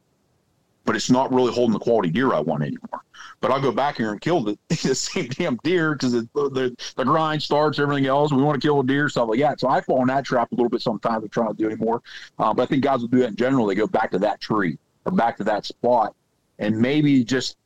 [0.85, 3.01] but it's not really holding the quality deer I want anymore.
[3.41, 7.03] But I'll go back here and kill the, the same damn deer because the, the,
[7.03, 8.31] grind starts, everything else.
[8.31, 9.59] We want to kill a deer, stuff like that.
[9.59, 11.23] So I fall in that trap a little bit sometimes.
[11.23, 12.01] I'm trying to do anymore.
[12.39, 13.65] Uh, but I think guys will do that in general.
[13.65, 16.15] They go back to that tree or back to that spot,
[16.57, 17.57] and maybe just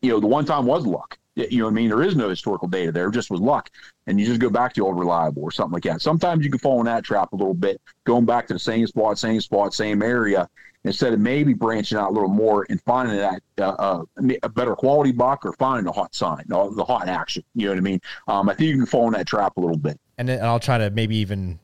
[0.00, 1.88] you know the one time was luck you know what I mean?
[1.88, 3.10] There is no historical data there.
[3.10, 3.70] Just was luck.
[4.06, 6.02] And you just go back to old reliable or something like that.
[6.02, 8.86] Sometimes you can fall in that trap a little bit, going back to the same
[8.86, 10.48] spot, same spot, same area,
[10.84, 14.04] instead of maybe branching out a little more and finding that uh, uh,
[14.42, 17.44] a better quality buck or finding the hot sign, the, the hot action.
[17.54, 18.00] You know what I mean?
[18.26, 19.98] Um, I think you can fall in that trap a little bit.
[20.16, 21.58] And then I'll try to maybe even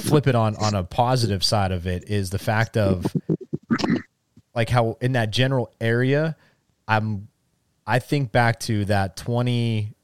[0.00, 3.06] flip it on on a positive side of it is the fact of
[4.54, 6.36] like how in that general area,
[6.88, 7.28] I'm
[7.90, 9.94] I think back to that 20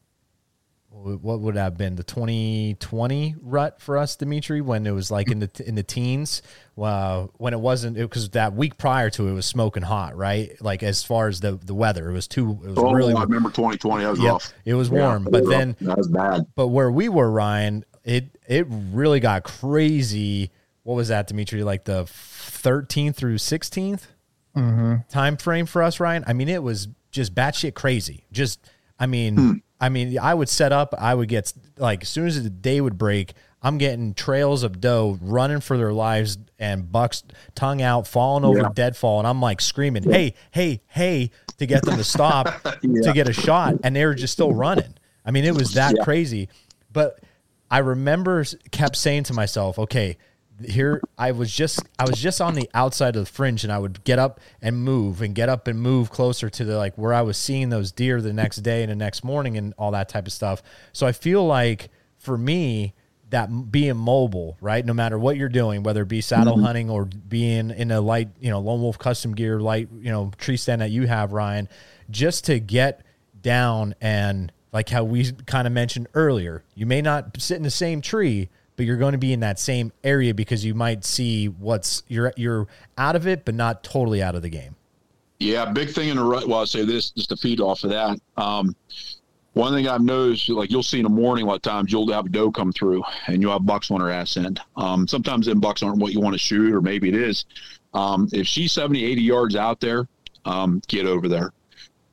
[0.91, 5.39] what would have been the 2020 rut for us, Dimitri, when it was like in
[5.39, 6.43] the in the teens,
[6.77, 10.61] uh, when it wasn't because that week prior to it was smoking hot, right?
[10.61, 12.59] Like as far as the the weather, it was too.
[12.65, 13.15] It was oh, really.
[13.15, 14.03] I remember 2020.
[14.03, 14.55] That was yep, rough.
[14.65, 16.47] It was warm, yeah, but then that was bad.
[16.57, 20.51] But where we were, Ryan, it it really got crazy.
[20.83, 21.63] What was that, Dimitri?
[21.63, 24.07] Like the 13th through 16th
[24.57, 24.95] mm-hmm.
[25.09, 26.25] time frame for us, Ryan.
[26.27, 28.25] I mean, it was just batshit crazy.
[28.31, 28.61] Just,
[28.99, 29.53] I mean, hmm.
[29.81, 30.95] I mean, I would set up.
[30.97, 34.81] I would get like as soon as the day would break, I'm getting trails of
[34.81, 38.69] doe running for their lives and bucks tongue out, falling over yeah.
[38.73, 42.47] deadfall, and I'm like screaming, "Hey, hey, hey!" to get them to stop
[42.83, 43.03] yeah.
[43.03, 44.95] to get a shot, and they were just still running.
[45.25, 46.05] I mean, it was that yeah.
[46.05, 46.49] crazy.
[46.93, 47.21] But
[47.71, 50.17] I remember kept saying to myself, "Okay,
[50.65, 53.79] here I was just I was just on the outside of the fringe and I
[53.79, 57.13] would get up and move and get up and move closer to the like where
[57.13, 60.09] I was seeing those deer the next day and the next morning and all that
[60.09, 60.63] type of stuff.
[60.93, 62.95] So I feel like for me
[63.31, 64.85] that being mobile, right?
[64.85, 66.65] No matter what you're doing, whether it be saddle mm-hmm.
[66.65, 70.31] hunting or being in a light, you know, lone wolf custom gear, light, you know,
[70.39, 71.69] tree stand that you have, Ryan,
[72.09, 73.05] just to get
[73.41, 77.71] down and like how we kind of mentioned earlier, you may not sit in the
[77.71, 81.47] same tree, but you're going to be in that same area because you might see
[81.49, 84.77] what's you're you're out of it, but not totally out of the game.
[85.39, 86.47] Yeah, big thing in the rut.
[86.47, 88.19] Well, I'll say this just to feed off of that.
[88.37, 88.75] Um,
[89.53, 92.11] one thing I've noticed, like you'll see in the morning, a lot of times you'll
[92.13, 94.61] have doe come through and you'll have bucks on her ass end.
[94.77, 97.47] Um, sometimes them bucks aren't what you want to shoot, or maybe it is.
[97.95, 100.09] Um, if she's 70, 80 yards out there,
[100.45, 101.53] um, get over there.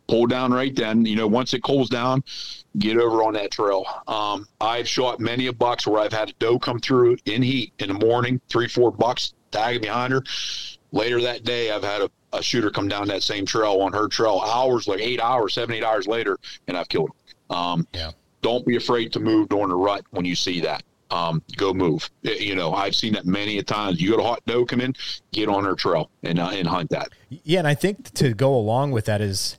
[0.08, 1.06] Pull down right then.
[1.06, 2.24] You know, once it cools down,
[2.78, 3.86] get over on that trail.
[4.08, 7.74] Um, I've shot many a bucks where I've had a doe come through in heat
[7.80, 10.24] in the morning, three, four bucks tagging behind her.
[10.92, 14.08] Later that day, I've had a, a shooter come down that same trail on her
[14.08, 16.38] trail hours, like eight hours, seven, eight hours later,
[16.68, 17.56] and I've killed him.
[17.56, 18.12] Um, yeah.
[18.42, 20.84] Don't be afraid to move during the rut when you see that.
[21.12, 22.10] Um, go move.
[22.24, 24.02] You know, I've seen that many a times.
[24.02, 24.96] You got a hot doe come in,
[25.32, 27.10] get on her trail and uh, and hunt that.
[27.30, 29.58] Yeah, and I think to go along with that is,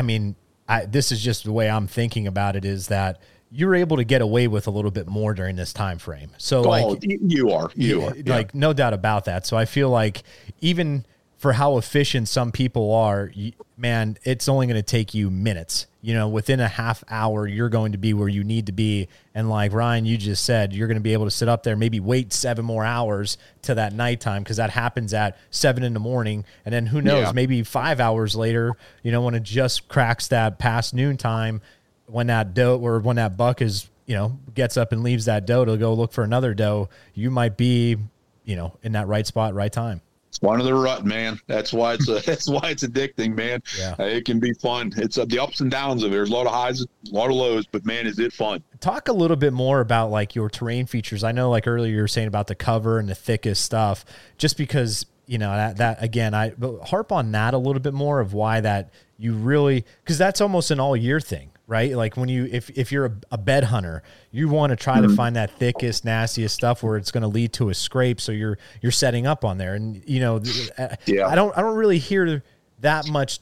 [0.00, 0.34] I mean,
[0.66, 3.20] I, this is just the way I'm thinking about it is that
[3.50, 6.30] you're able to get away with a little bit more during this time frame.
[6.38, 8.24] So oh, like you are, you are, like
[8.54, 8.60] yeah.
[8.60, 9.46] no doubt about that.
[9.46, 10.22] So I feel like
[10.62, 11.04] even
[11.40, 13.32] for how efficient some people are,
[13.78, 15.86] man, it's only going to take you minutes.
[16.02, 19.08] You know, within a half hour, you're going to be where you need to be.
[19.34, 21.76] And like Ryan, you just said, you're going to be able to sit up there,
[21.76, 26.00] maybe wait seven more hours to that nighttime because that happens at seven in the
[26.00, 26.44] morning.
[26.66, 27.32] And then who knows, yeah.
[27.32, 31.62] maybe five hours later, you know, when it just cracks that past noon time,
[32.04, 35.46] when that doe or when that buck is, you know, gets up and leaves that
[35.46, 37.96] doe to go look for another doe, you might be,
[38.44, 40.02] you know, in that right spot, right time.
[40.30, 41.40] It's one of the rut, man.
[41.48, 43.62] That's why it's a, that's why it's addicting, man.
[43.76, 43.96] Yeah.
[43.98, 44.92] Uh, it can be fun.
[44.96, 46.14] It's uh, the ups and downs of it.
[46.14, 48.62] There's a lot of highs, a lot of lows, but man, is it fun.
[48.78, 51.24] Talk a little bit more about like your terrain features.
[51.24, 54.04] I know like earlier you were saying about the cover and the thickest stuff,
[54.38, 56.52] just because you know that that again I
[56.84, 60.70] harp on that a little bit more of why that you really because that's almost
[60.70, 64.02] an all year thing right like when you if if you're a, a bed hunter
[64.32, 65.08] you want to try Mm-hmm.
[65.10, 68.32] to find that thickest nastiest stuff where it's going to lead to a scrape so
[68.32, 70.42] you're you're setting up on there and you know
[70.76, 71.28] uh, Yeah.
[71.28, 72.42] I don't I don't really hear
[72.80, 73.38] that much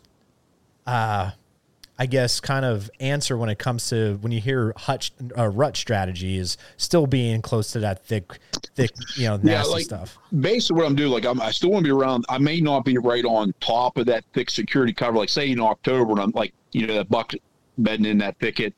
[0.87, 1.31] uh
[2.01, 5.77] I guess kind of answer when it comes to when you hear hutch uh, rut
[5.77, 8.39] strategy is still being close to that thick
[8.77, 11.71] thick you know nasty Yeah, like- stuff Basically, what I'm doing, like I'm, I still
[11.71, 12.27] want to be around.
[12.29, 15.17] I may not be right on top of that thick security cover.
[15.17, 17.33] Like say in October, and I'm like, you know, that buck
[17.79, 18.75] bedding in that thicket.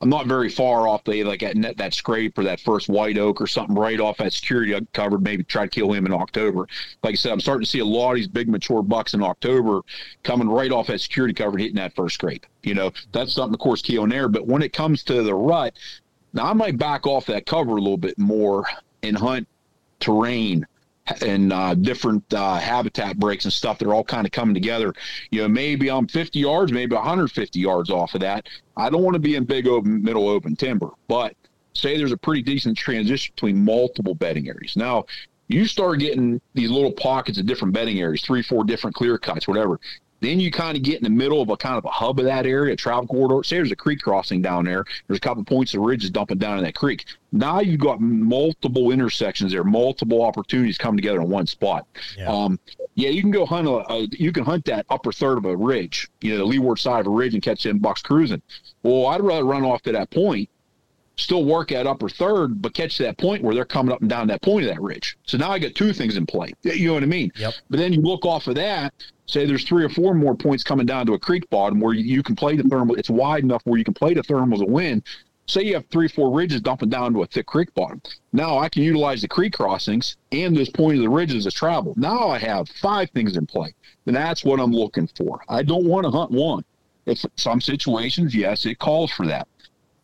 [0.00, 3.40] I'm not very far off the like at that scrape or that first white oak
[3.40, 5.18] or something right off that security cover.
[5.18, 6.68] Maybe try to kill him in October.
[7.02, 9.22] Like I said, I'm starting to see a lot of these big mature bucks in
[9.22, 9.80] October
[10.22, 12.46] coming right off that security cover hitting that first scrape.
[12.62, 14.28] You know, that's something of course key on there.
[14.28, 15.76] But when it comes to the rut,
[16.32, 18.66] now I might back off that cover a little bit more
[19.02, 19.48] and hunt
[19.98, 20.64] terrain
[21.22, 24.94] and uh, different uh, habitat breaks and stuff that are all kind of coming together.
[25.30, 28.48] You know, maybe I'm 50 yards, maybe 150 yards off of that.
[28.76, 31.34] I don't want to be in big open, middle open timber, but
[31.74, 34.76] say there's a pretty decent transition between multiple bedding areas.
[34.76, 35.06] Now,
[35.48, 39.48] you start getting these little pockets of different bedding areas, three, four different clear cuts,
[39.48, 39.80] whatever.
[40.20, 42.24] Then you kind of get in the middle of a kind of a hub of
[42.24, 43.44] that area, a travel corridor.
[43.44, 44.84] Say there's a creek crossing down there.
[45.06, 47.04] There's a couple points of ridges dumping down in that creek.
[47.30, 51.86] Now you've got multiple intersections there, multiple opportunities coming together in one spot.
[52.16, 52.28] Yeah.
[52.28, 52.58] Um,
[52.94, 55.56] yeah, you can go hunt a, a you can hunt that upper third of a
[55.56, 58.42] ridge, you know, the leeward side of a ridge and catch them bucks cruising.
[58.82, 60.50] Well, I'd rather run off to that point,
[61.18, 64.28] still work at upper third, but catch that point where they're coming up and down
[64.28, 65.18] that point of that ridge.
[65.26, 66.54] So now I got two things in play.
[66.62, 67.30] You know what I mean?
[67.36, 67.54] Yep.
[67.68, 68.94] But then you look off of that,
[69.26, 72.22] say there's three or four more points coming down to a creek bottom where you,
[72.22, 72.94] can play the thermal.
[72.94, 75.02] It's wide enough where you can play the thermals and win.
[75.46, 78.02] Say you have three, four ridges dumping down to a thick creek bottom.
[78.32, 81.94] Now I can utilize the creek crossings and this point of the ridges as travel.
[81.96, 83.74] Now I have five things in play.
[84.06, 85.40] And that's what I'm looking for.
[85.48, 86.64] I don't want to hunt one.
[87.06, 89.48] If some situations, yes, it calls for that.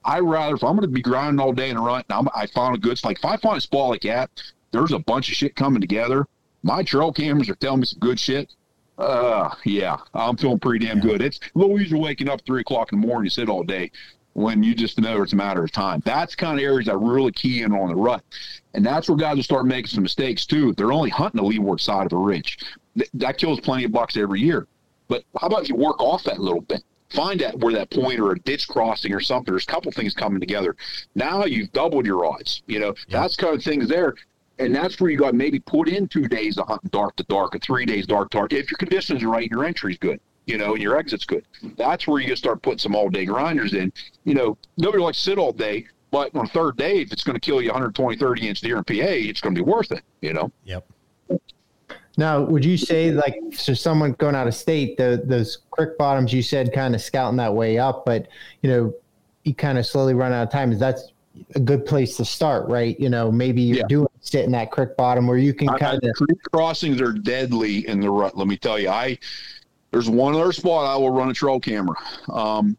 [0.05, 2.29] I rather if I'm going to be grinding all day in a rut, and I'm,
[2.35, 4.31] I found a good like if I find a spot like that,
[4.71, 6.27] there's a bunch of shit coming together.
[6.63, 8.53] My trail cameras are telling me some good shit.
[8.97, 11.21] Uh, yeah, I'm feeling pretty damn good.
[11.21, 13.91] It's a little easier waking up three o'clock in the morning, you sit all day
[14.35, 16.03] when you just know it's a matter of time.
[16.05, 18.23] That's kind of areas I really key in on the rut.
[18.75, 20.73] And that's where guys will start making some mistakes too.
[20.75, 22.59] They're only hunting the leeward side of a ridge.
[22.97, 24.67] Th- that kills plenty of bucks every year.
[25.09, 26.83] But how about if you work off that little bit?
[27.11, 29.53] Find that where that point or a ditch crossing or something.
[29.53, 30.75] There's a couple things coming together.
[31.15, 32.63] Now you've doubled your odds.
[32.67, 33.21] You know, Yeah.
[33.23, 34.15] that's kind of things there.
[34.59, 37.55] And that's where you got maybe put in two days of hunting dark to dark,
[37.57, 38.53] or three days dark to dark.
[38.53, 41.45] If your conditions are right, your entry's good, you know, and your exit's good.
[41.77, 43.93] That's where you to start putting some all day grinders in.
[44.25, 47.35] You know, nobody likes to sit all day, but on third day, if it's going
[47.35, 50.03] to kill you 120, 30 inch deer in PA, it's going to be worth it,
[50.21, 50.53] you know?
[50.65, 50.87] Yep.
[52.17, 56.33] Now, would you say like so someone going out of state, the those creek bottoms
[56.33, 58.29] you said kind of scouting that way up, but
[58.63, 58.95] you know,
[59.43, 60.71] you kind of slowly run out of time.
[60.73, 61.13] Is that's
[61.57, 62.99] a good place to start, right?
[63.01, 63.87] You know, maybe you're Yeah.
[63.89, 67.87] doing sit in that creek bottom where you can kind of creek crossings are deadly
[67.89, 68.39] in the rut.
[68.39, 69.19] Let me tell you, I
[69.91, 71.97] there's one other spot I will run a trail camera.
[72.33, 72.77] Um,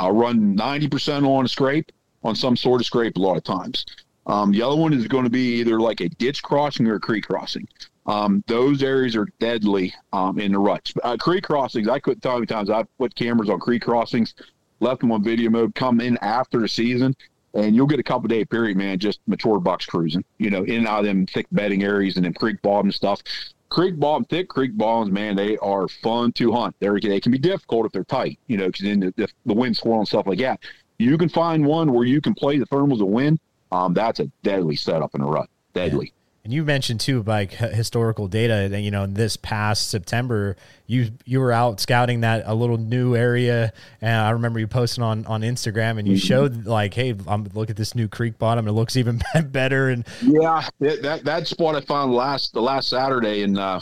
[0.00, 1.92] I'll run ninety percent on a scrape,
[2.24, 3.86] on some sort of scrape, a lot of times.
[4.26, 7.00] Um, the other one is going to be either like a ditch crossing or a
[7.00, 7.66] creek crossing.
[8.06, 10.92] Um, those areas are deadly um, in the ruts.
[11.02, 14.34] Uh, creek crossings, I couldn't tell many times I've put cameras on creek crossings,
[14.80, 17.14] left them on video mode, come in after the season,
[17.54, 20.78] and you'll get a couple day period, man, just mature bucks cruising, you know, in
[20.78, 23.22] and out of them thick bedding areas and them creek bottom stuff.
[23.68, 26.74] Creek bottom, thick creek bottoms, man, they are fun to hunt.
[26.80, 29.54] They're, they can be difficult if they're tight, you know, because then the, the, the
[29.54, 30.60] wind swirl and stuff like that.
[30.98, 33.38] You can find one where you can play the thermals of wind.
[33.70, 35.48] Um, that's a deadly setup in a rut.
[35.72, 36.12] Deadly.
[36.44, 38.66] And you mentioned too, like historical data.
[38.68, 40.56] That you know, this past September,
[40.88, 45.04] you you were out scouting that a little new area, and I remember you posting
[45.04, 48.66] on on Instagram, and you showed like, hey, I'm look at this new creek bottom.
[48.66, 52.88] It looks even better, and Yeah, that, that that spot I found last the last
[52.88, 53.78] Saturday, and uh,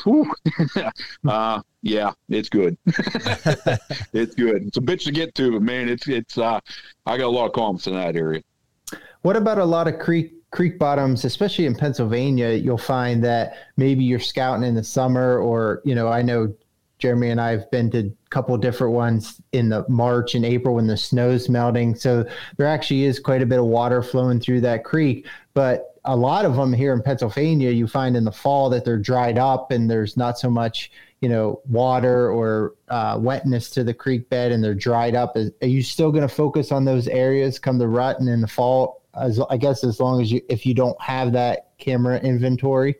[1.26, 2.76] uh, yeah, it's good.
[4.12, 4.64] it's good.
[4.66, 6.36] It's a bitch to get to, but man, it's it's.
[6.36, 6.60] Uh,
[7.06, 8.42] I got a lot of confidence in that area.
[9.22, 12.50] What about a lot of creek creek bottoms, especially in Pennsylvania?
[12.50, 16.54] You'll find that maybe you're scouting in the summer, or you know, I know
[17.00, 20.76] Jeremy and I have been to a couple different ones in the March and April
[20.76, 21.96] when the snow's melting.
[21.96, 22.24] So
[22.56, 25.26] there actually is quite a bit of water flowing through that creek.
[25.54, 28.98] But a lot of them here in Pennsylvania, you find in the fall that they're
[28.98, 33.94] dried up and there's not so much, you know, water or uh, wetness to the
[33.94, 35.36] creek bed and they're dried up.
[35.36, 38.48] Are you still going to focus on those areas come the rut and in the
[38.48, 38.99] fall?
[39.14, 42.96] As I guess as long as you if you don't have that camera inventory.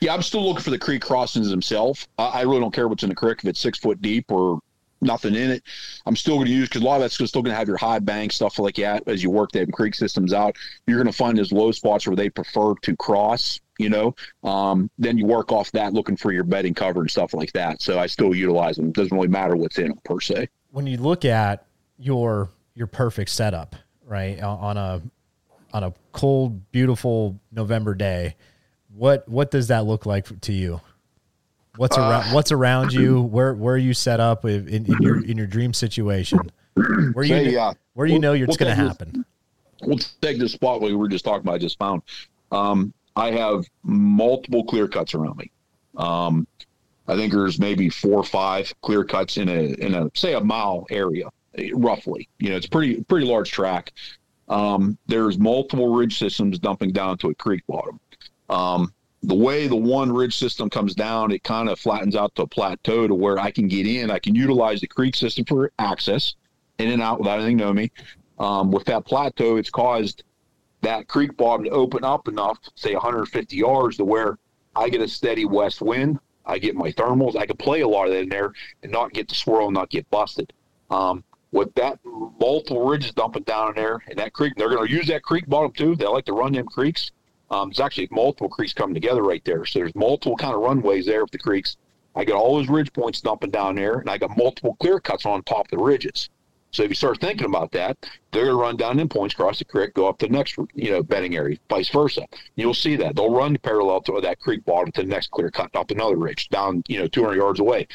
[0.00, 2.08] Yeah, I'm still looking for the creek crossings themselves.
[2.18, 4.58] I, I really don't care what's in the creek if it's six foot deep or
[5.02, 5.62] nothing in it.
[6.06, 7.76] I'm still going to use because a lot of that's still going to have your
[7.76, 10.56] high bank stuff like that as you work them creek systems out.
[10.86, 13.60] You're going to find those low spots where they prefer to cross.
[13.78, 17.34] You know, um, then you work off that looking for your bedding cover and stuff
[17.34, 17.82] like that.
[17.82, 18.88] So I still utilize them.
[18.88, 20.48] It doesn't really matter what's in them per se.
[20.70, 21.66] When you look at
[21.98, 23.74] your your perfect setup,
[24.06, 25.02] right on a
[25.72, 28.36] on a cold, beautiful November day,
[28.94, 30.80] what what does that look like to you?
[31.76, 33.22] What's around uh, What's around you?
[33.22, 36.40] Where where are you set up in, in your in your dream situation?
[36.74, 39.24] Where you say, uh, where you we'll, know you're we'll going to happen?
[39.84, 41.54] we'll take this spot we were just talking about.
[41.54, 42.02] I just found.
[42.50, 45.50] Um, I have multiple clear cuts around me.
[45.96, 46.46] Um,
[47.08, 50.40] I think there's maybe four or five clear cuts in a in a say a
[50.40, 51.28] mile area,
[51.74, 52.28] roughly.
[52.38, 53.92] You know, it's pretty pretty large track.
[54.48, 58.00] Um, there's multiple ridge systems dumping down to a creek bottom.
[58.48, 62.42] Um, the way the one ridge system comes down, it kind of flattens out to
[62.42, 64.10] a plateau to where I can get in.
[64.10, 66.34] I can utilize the creek system for access
[66.78, 67.92] in and out without anything knowing me.
[68.38, 70.24] Um, with that plateau, it's caused
[70.80, 74.38] that creek bottom to open up enough, say 150 yards, to where
[74.74, 76.18] I get a steady west wind.
[76.44, 77.36] I get my thermals.
[77.36, 79.74] I can play a lot of that in there and not get the swirl and
[79.74, 80.52] not get busted.
[80.90, 81.22] Um,
[81.52, 85.06] with that multiple ridges dumping down in there and that creek, they're going to use
[85.08, 85.94] that creek bottom too.
[85.94, 87.12] They like to run them creeks.
[87.50, 89.64] Um, there's actually multiple creeks coming together right there.
[89.66, 91.76] So there's multiple kind of runways there with the creeks.
[92.16, 95.26] I got all those ridge points dumping down there, and I got multiple clear cuts
[95.26, 96.28] on top of the ridges.
[96.72, 97.98] So if you start thinking about that,
[98.30, 100.56] they're going to run down them points, cross the creek, go up to the next,
[100.74, 102.26] you know, bedding area, vice versa.
[102.56, 105.74] You'll see that they'll run parallel to that creek bottom to the next clear cut
[105.76, 107.86] up another ridge down, you know, 200 yards away.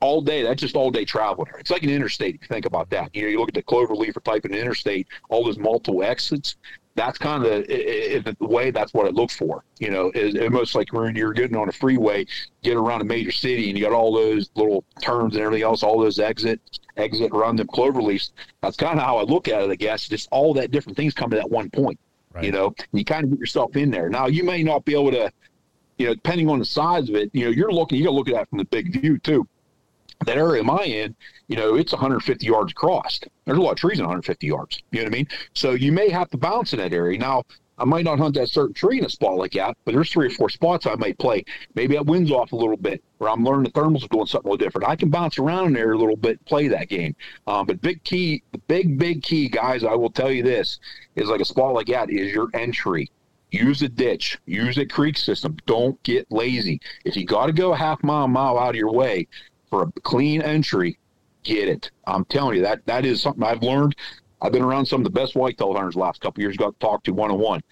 [0.00, 1.58] All day, that's just all day travel there.
[1.58, 3.14] It's like an interstate if you think about that.
[3.14, 5.58] You know, you look at the clover leaf or type of an interstate, all those
[5.58, 6.56] multiple exits
[6.98, 9.64] that's kind of the, the way that's what I look for.
[9.78, 12.26] You know, is almost like when you're getting on a freeway,
[12.62, 15.82] get around a major city, and you got all those little turns and everything else,
[15.82, 16.60] all those exit,
[16.96, 18.32] exit, around them clover leaves.
[18.60, 19.70] That's kind of how I look at it.
[19.70, 21.98] I guess just all that different things come to that one point.
[22.34, 22.44] Right.
[22.44, 24.10] You know, you kind of get yourself in there.
[24.10, 25.32] Now you may not be able to,
[25.98, 27.30] you know, depending on the size of it.
[27.32, 27.98] You know, you're looking.
[27.98, 29.46] You got to look at that from the big view too
[30.26, 31.14] that area of my end,
[31.46, 33.20] you know, it's 150 yards across.
[33.44, 34.82] There's a lot of trees in 150 yards.
[34.90, 35.28] You know what I mean?
[35.54, 37.18] So you may have to bounce in that area.
[37.18, 37.44] Now,
[37.80, 40.26] I might not hunt that certain tree in a spot like that, but there's three
[40.26, 41.44] or four spots I might play.
[41.74, 44.48] Maybe that wind's off a little bit, or I'm learning the thermals are doing something
[44.48, 44.88] a little different.
[44.88, 47.14] I can bounce around in there a little bit, play that game.
[47.46, 50.80] Um, but big key, the big, big key, guys, I will tell you this
[51.14, 53.10] is like a spot like that is your entry.
[53.50, 55.56] Use a ditch, use a creek system.
[55.64, 56.80] Don't get lazy.
[57.04, 59.26] If you got to go a half mile, mile out of your way,
[59.70, 60.98] for a clean entry,
[61.44, 61.90] get it.
[62.06, 63.96] I'm telling you that that is something I've learned.
[64.40, 66.56] I've been around some of the best whitetail hunters the last couple years.
[66.56, 67.62] Got to talk to one on one.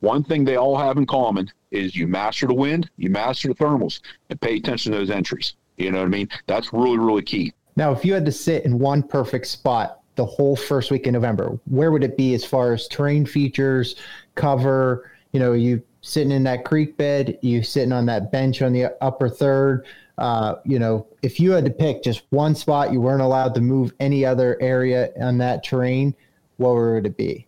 [0.00, 3.54] One thing they all have in common is you master the wind, you master the
[3.54, 4.00] thermals,
[4.30, 5.54] and pay attention to those entries.
[5.76, 6.28] You know what I mean?
[6.46, 7.52] That's really really key.
[7.76, 11.14] Now, if you had to sit in one perfect spot the whole first week in
[11.14, 13.96] November, where would it be as far as terrain features,
[14.34, 15.10] cover?
[15.32, 18.94] You know, you sitting in that creek bed, you sitting on that bench on the
[19.02, 19.86] upper third
[20.18, 23.60] uh, you know, if you had to pick just one spot, you weren't allowed to
[23.60, 26.14] move any other area on that terrain,
[26.56, 27.46] what would it be?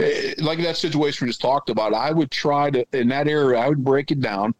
[0.00, 3.58] Eh, like that situation we just talked about, I would try to, in that area,
[3.58, 4.54] I would break it down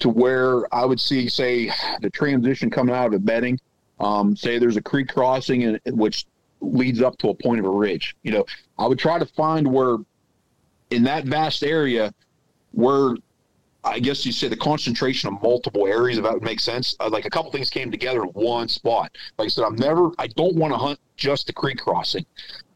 [0.00, 3.58] to where I would see, say, the transition coming out of the bedding.
[4.00, 6.26] Um, say there's a creek crossing, and which
[6.60, 8.16] leads up to a point of a ridge.
[8.22, 8.44] You know,
[8.78, 9.98] I would try to find where
[10.90, 12.12] in that vast area
[12.72, 13.14] where
[13.84, 16.94] I guess you say the concentration of multiple areas, if that would make sense.
[17.00, 19.16] Uh, like a couple things came together in one spot.
[19.38, 22.24] Like I said, I'm never, I don't want to hunt just the creek crossing.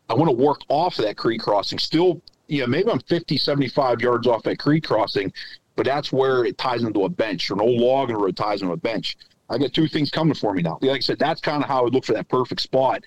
[0.08, 1.78] I want to work off of that creek crossing.
[1.78, 5.32] Still, you know, maybe I'm 50, 75 yards off that creek crossing,
[5.76, 8.62] but that's where it ties into a bench or an old log and road ties
[8.62, 9.16] into a bench.
[9.48, 10.78] I got two things coming for me now.
[10.80, 13.04] Like I said, that's kind of how I would look for that perfect spot.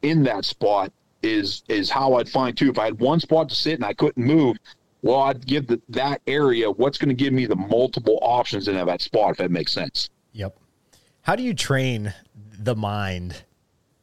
[0.00, 0.90] In that spot
[1.22, 2.70] is is how I'd find too.
[2.70, 4.56] If I had one spot to sit and I couldn't move,
[5.02, 8.76] well, I'd give the, that area what's going to give me the multiple options in
[8.76, 10.08] that spot, if that makes sense.
[10.32, 10.56] Yep.
[11.22, 12.14] How do you train
[12.58, 13.42] the mind,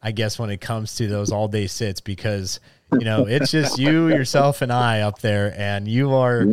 [0.02, 2.02] I guess, when it comes to those all day sits?
[2.02, 2.60] Because,
[2.94, 6.46] you know, it's just you, yourself, and I up there, and you are.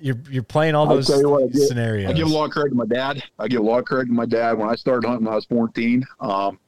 [0.00, 2.08] You're, you're playing all those what, I give, scenarios.
[2.08, 3.20] I give a lot of credit to my dad.
[3.36, 4.56] I give a lot of credit to my dad.
[4.56, 6.60] When I started hunting when I was 14, um,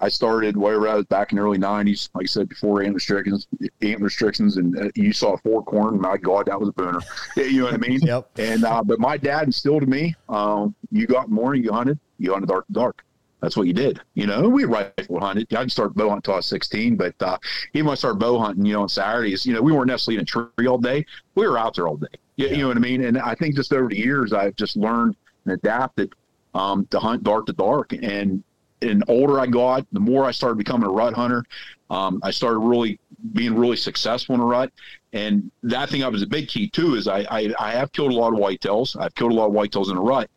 [0.00, 2.08] I started wherever I was back in the early '90s.
[2.14, 3.48] Like I said before, ant restrictions,
[3.82, 5.98] ant restrictions, and uh, you saw forkhorn.
[5.98, 7.02] My God, that was a booner.
[7.36, 8.00] you know what I mean?
[8.00, 8.38] Yep.
[8.38, 12.32] And uh, but my dad instilled in me, um, you got morning, you hunted, you
[12.32, 13.04] hunted dark dark.
[13.40, 14.00] That's what you did.
[14.14, 15.46] You know, we rifle hunted.
[15.54, 17.38] I didn't start bow hunting until I was 16, but uh,
[17.72, 20.16] even when I started bow hunting, you know, on Saturdays, you know, we weren't necessarily
[20.16, 21.06] in a tree all day.
[21.36, 22.08] We were out there all day.
[22.34, 22.52] You, yeah.
[22.52, 23.04] you know what I mean?
[23.04, 26.14] And I think just over the years, I've just learned and adapted
[26.54, 27.92] um, to hunt dark to dark.
[27.92, 28.42] And
[28.82, 31.44] and older I got, the more I started becoming a rut hunter.
[31.90, 32.98] Um, I started really
[33.32, 34.72] being really successful in a rut.
[35.12, 38.12] And that thing I was a big key too is I, I, I have killed
[38.12, 38.96] a lot of whitetails.
[39.00, 40.30] I've killed a lot of whitetails in a rut.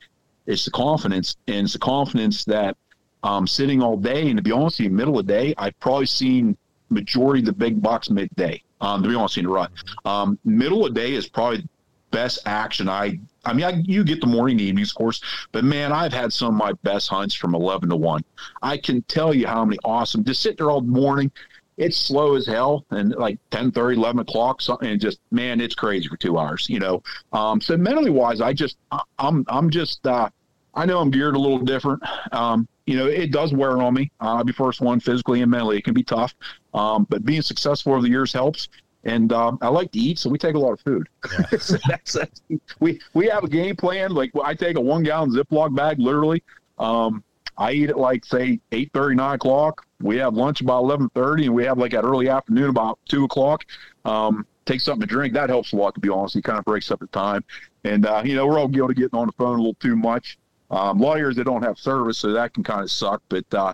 [0.48, 2.76] It's the confidence, and it's the confidence that
[3.24, 4.30] um, sitting all day.
[4.30, 6.58] And to be honest, in the middle of the day, I've probably seen
[6.90, 8.64] majority of the big bucks midday.
[8.80, 9.72] Um, to be honest, in the rut,
[10.06, 11.68] um, middle of day is probably
[12.10, 15.22] best action I I mean, I, you get the morning evenings, of course,
[15.52, 18.24] but man, I've had some of my best hunts from 11 to 1.
[18.62, 21.32] I can tell you how many awesome, just sit there all morning.
[21.78, 25.74] It's slow as hell and like 10 30, 11 o'clock, something, and just, man, it's
[25.74, 27.02] crazy for two hours, you know.
[27.34, 30.30] Um, so mentally wise, I just, I, I'm, I'm just, uh,
[30.74, 32.02] I know I'm geared a little different.
[32.32, 34.12] Um, you know, it does wear on me.
[34.22, 35.78] Uh, I'll be first one physically and mentally.
[35.78, 36.34] It can be tough.
[36.74, 38.70] Um, but being successful over the years helps
[39.04, 41.08] and um, I like to eat, so we take a lot of food.
[41.32, 41.46] Yeah.
[41.60, 42.42] so that's, that's,
[42.80, 44.14] we we have a game plan.
[44.14, 46.44] Like I take a one gallon Ziploc bag, literally.
[46.78, 47.24] Um,
[47.58, 49.86] I eat at like say eight thirty, nine o'clock.
[50.02, 53.24] We have lunch about eleven thirty, and we have like at early afternoon about two
[53.24, 53.66] o'clock.
[54.06, 55.34] Um, take something to drink.
[55.34, 56.36] That helps a lot, to be honest.
[56.36, 57.44] It kind of breaks up the time.
[57.84, 59.96] And uh, you know, we're all guilty of getting on the phone a little too
[59.96, 60.38] much.
[60.70, 63.22] Um, lawyers that don't have service, so that can kind of suck.
[63.30, 63.74] But uh,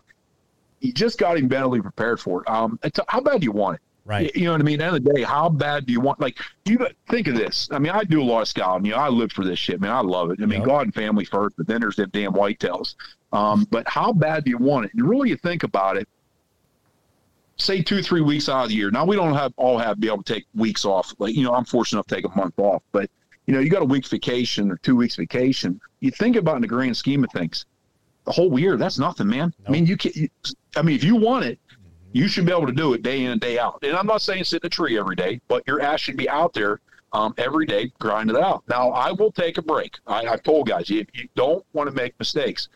[0.80, 2.50] you just got to be mentally prepared for it.
[2.50, 3.82] Um, how bad do you want it?
[4.08, 4.34] Right.
[4.34, 4.76] You know what I mean?
[4.76, 6.22] At the end of the day, how bad do you want?
[6.22, 6.80] Like, you
[7.10, 7.68] think of this.
[7.72, 8.86] I mean, I do a lot of scouting.
[8.86, 9.92] You know, I live for this shit, man.
[9.92, 10.40] I love it.
[10.42, 10.68] I mean, yep.
[10.68, 12.96] God and family first, but then there's them damn whitetails.
[13.34, 14.94] Um, but how bad do you want it?
[14.94, 16.08] And really, you think about it.
[17.58, 18.92] Say two, three weeks out of the year.
[18.92, 21.14] Now we don't have all have be able to take weeks off.
[21.20, 23.10] Like, you know, I'm fortunate enough to take a month off, but
[23.46, 25.82] you know, you got a week's vacation or two weeks vacation.
[26.00, 27.66] You think about in the grand scheme of things,
[28.26, 29.54] the whole year, that's nothing, man.
[29.60, 29.68] Nope.
[29.68, 30.30] I mean, you can.
[30.76, 31.60] I mean, if you want it,
[32.14, 33.80] you should be able to do it day in and day out.
[33.84, 36.30] And I'm not saying sit in a tree every day, but your ass should be
[36.30, 36.80] out there
[37.14, 38.64] um, every day grinding it out.
[38.68, 39.98] Now, I will take a break.
[40.08, 42.70] I, have told guys, if you don't want to make mistakes,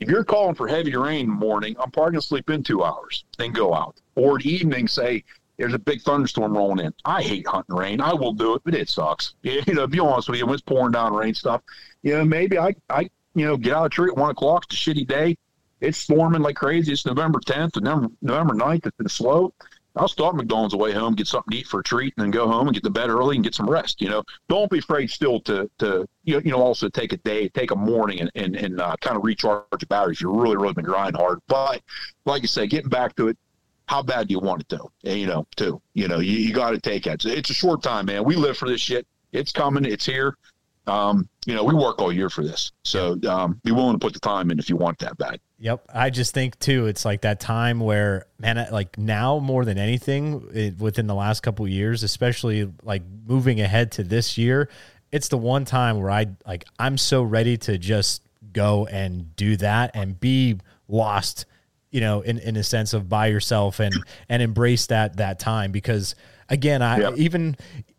[0.00, 2.62] if you're calling for heavy rain in the morning, I'm probably going to sleep in
[2.62, 4.00] two hours, then go out.
[4.16, 5.24] Or at evening, say,
[5.56, 6.92] there's a big thunderstorm rolling in.
[7.04, 8.00] I hate hunting rain.
[8.00, 9.34] I will do it, but it sucks.
[9.42, 11.62] You know, be honest with you, when it's pouring down rain stuff,
[12.02, 14.64] you know, maybe I, I, you know, get out of the tree at one o'clock.
[14.68, 15.36] It's a shitty day
[15.80, 16.92] it's storming like crazy.
[16.92, 18.86] It's November 10th and November, November 9th.
[18.86, 19.52] It's been slow.
[19.96, 22.48] I'll stop McDonald's away home, get something to eat for a treat, and then go
[22.48, 24.00] home and get to bed early and get some rest.
[24.00, 27.16] You know, don't be afraid still to to you know, you know also take a
[27.18, 30.20] day, take a morning, and and, and uh, kind of recharge your batteries.
[30.20, 31.80] You've really really been grinding hard, but
[32.24, 33.38] like I say, getting back to it,
[33.86, 34.90] how bad do you want it though?
[35.04, 35.80] And, you know, too.
[35.94, 37.24] You know, you, you got to take it.
[37.24, 38.24] It's a short time, man.
[38.24, 39.06] We live for this shit.
[39.32, 39.84] It's coming.
[39.84, 40.36] It's here.
[40.86, 42.72] Um, you know, we work all year for this.
[42.84, 45.40] So um, be willing to put the time in if you want that bad.
[45.58, 45.86] Yep.
[45.94, 50.46] I just think too, it's like that time where, man, like now more than anything
[50.52, 54.68] it, within the last couple years, especially like moving ahead to this year,
[55.10, 58.22] it's the one time where I like, I'm so ready to just
[58.52, 61.46] go and do that and be lost,
[61.90, 63.94] you know, in, in a sense of by yourself and,
[64.28, 66.14] and embrace that, that time because
[66.50, 67.14] again, I yep.
[67.16, 67.56] even,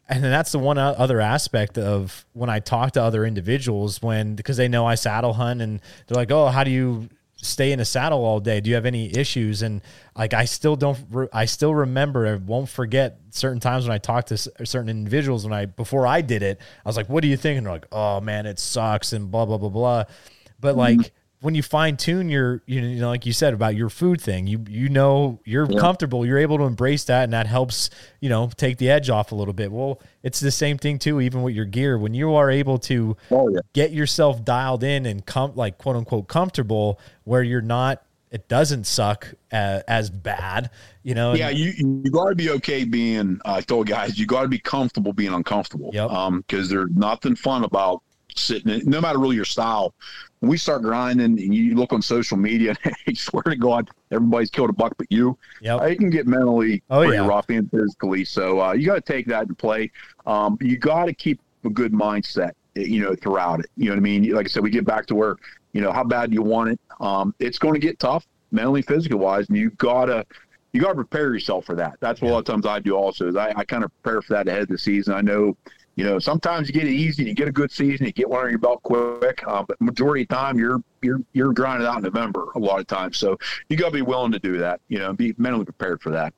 [0.07, 4.35] and then that's the one other aspect of when I talk to other individuals when
[4.35, 7.79] because they know I saddle hunt and they're like, "Oh, how do you stay in
[7.79, 8.61] a saddle all day?
[8.61, 9.81] Do you have any issues?" And
[10.15, 10.99] like I still don't
[11.33, 15.53] I still remember I won't forget certain times when I talked to certain individuals when
[15.53, 18.21] I before I did it, I was like, "What are you thinking?" they're like, "Oh
[18.21, 20.03] man, it sucks," and blah blah blah blah.
[20.59, 23.89] But like mm-hmm when you fine tune your, you know, like you said about your
[23.89, 25.79] food thing, you you know you're yeah.
[25.79, 29.31] comfortable, you're able to embrace that, and that helps, you know, take the edge off
[29.31, 29.71] a little bit.
[29.71, 31.97] Well, it's the same thing too, even with your gear.
[31.97, 33.59] When you are able to oh, yeah.
[33.73, 38.85] get yourself dialed in and come like quote unquote comfortable, where you're not, it doesn't
[38.85, 40.71] suck as, as bad,
[41.03, 41.33] you know.
[41.35, 43.39] Yeah, you you got to be okay being.
[43.45, 45.91] Uh, I told guys you got to be comfortable being uncomfortable.
[45.93, 46.09] Yep.
[46.09, 48.01] Um, because there's nothing fun about
[48.35, 49.93] sitting in, no matter really your style
[50.45, 53.89] when we start grinding and you look on social media, and I swear to God,
[54.11, 55.37] everybody's killed a buck but you.
[55.61, 57.27] Yeah, it can get mentally oh, pretty yeah.
[57.27, 58.25] rough and physically.
[58.25, 59.91] So uh, you got to take that and play.
[60.25, 63.71] Um, you got to keep a good mindset, you know, throughout it.
[63.75, 64.29] You know what I mean?
[64.29, 65.37] Like I said, we get back to where,
[65.73, 66.79] you know, how bad do you want it?
[66.99, 70.25] Um, it's going to get tough, mentally, physical wise, and you gotta
[70.73, 71.95] you got to prepare yourself for that.
[72.01, 72.33] That's what yeah.
[72.33, 74.49] a lot of times I do also is I, I kind of prepare for that
[74.49, 75.13] ahead of the season.
[75.13, 75.55] I know
[75.95, 78.29] You know, sometimes you get it easy, and you get a good season, you get
[78.29, 79.41] one on your belt quick.
[79.47, 82.79] Uh, but majority of the time, you're you're you're grinding out in November a lot
[82.79, 83.17] of times.
[83.17, 83.37] So
[83.69, 84.81] you got to be willing to do that.
[84.89, 86.33] You know, be mentally prepared for that.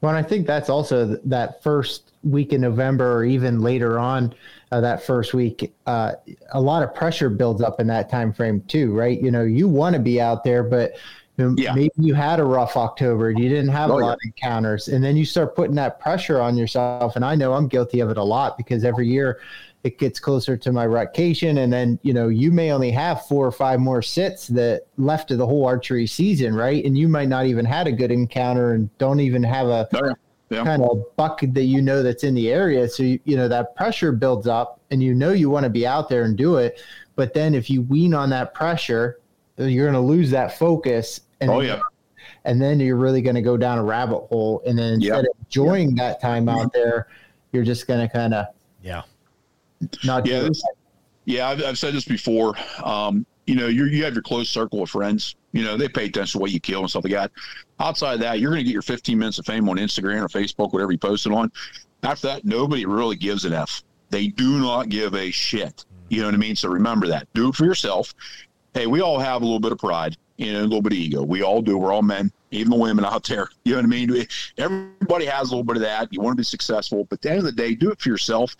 [0.00, 4.34] Well, I think that's also that first week in November, or even later on
[4.72, 5.72] uh, that first week.
[5.86, 6.12] Uh,
[6.52, 9.20] a lot of pressure builds up in that time frame too, right?
[9.20, 10.94] You know, you want to be out there, but
[11.38, 11.72] yeah.
[11.74, 14.12] maybe you had a rough October, you didn't have oh, a lot yeah.
[14.12, 17.16] of encounters, and then you start putting that pressure on yourself.
[17.16, 19.40] And I know I'm guilty of it a lot because every year
[19.82, 23.46] it gets closer to my rutcation and then you know you may only have four
[23.46, 27.28] or five more sits that left of the whole archery season right and you might
[27.28, 30.14] not even had a good encounter and don't even have a oh,
[30.50, 30.64] yeah.
[30.64, 33.74] kind of buck that you know that's in the area so you, you know that
[33.74, 36.82] pressure builds up and you know you want to be out there and do it
[37.16, 39.19] but then if you wean on that pressure
[39.64, 41.80] you're going to lose that focus and oh yeah
[42.44, 45.30] and then you're really going to go down a rabbit hole and then instead of
[45.44, 47.08] enjoying that time out there
[47.52, 48.46] you're just going to kind of
[48.82, 49.02] yeah
[50.04, 50.48] not yeah,
[51.24, 51.48] yeah.
[51.48, 52.54] I've, I've, said this before.
[52.84, 55.36] Um, you know, you you have your close circle of friends.
[55.52, 57.32] You know, they pay attention to what you kill and stuff like that.
[57.80, 60.28] Outside of that, you're going to get your 15 minutes of fame on Instagram or
[60.28, 61.50] Facebook, whatever you post it on.
[62.02, 63.82] After that, nobody really gives an F.
[64.10, 65.84] They do not give a shit.
[66.08, 66.56] You know what I mean?
[66.56, 67.26] So remember that.
[67.34, 68.14] Do it for yourself.
[68.74, 70.98] Hey, we all have a little bit of pride, you know, a little bit of
[70.98, 71.22] ego.
[71.22, 71.76] We all do.
[71.76, 73.48] We're all men, even the women out there.
[73.64, 74.26] You know what I mean?
[74.58, 76.12] Everybody has a little bit of that.
[76.12, 78.08] You want to be successful, but at the end of the day, do it for
[78.08, 78.56] yourself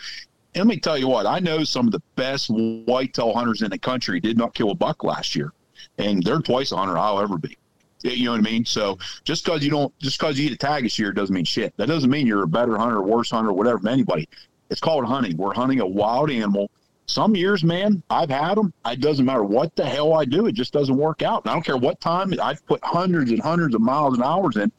[0.55, 3.79] let me tell you what, I know some of the best whitetail hunters in the
[3.79, 5.53] country did not kill a buck last year,
[5.99, 7.57] and they're twice a hunter I'll ever be.
[8.03, 8.65] You know what I mean?
[8.65, 11.45] So just because you don't, just because you eat a tag this year doesn't mean
[11.45, 11.77] shit.
[11.77, 14.29] That doesn't mean you're a better hunter, or worse hunter, or whatever anybody.
[14.71, 15.37] It's called hunting.
[15.37, 16.71] We're hunting a wild animal.
[17.11, 18.73] Some years, man, I've had them.
[18.87, 20.47] It doesn't matter what the hell I do.
[20.47, 21.45] It just doesn't work out.
[21.45, 22.33] And I don't care what time.
[22.41, 24.71] I've put hundreds and hundreds of miles and hours in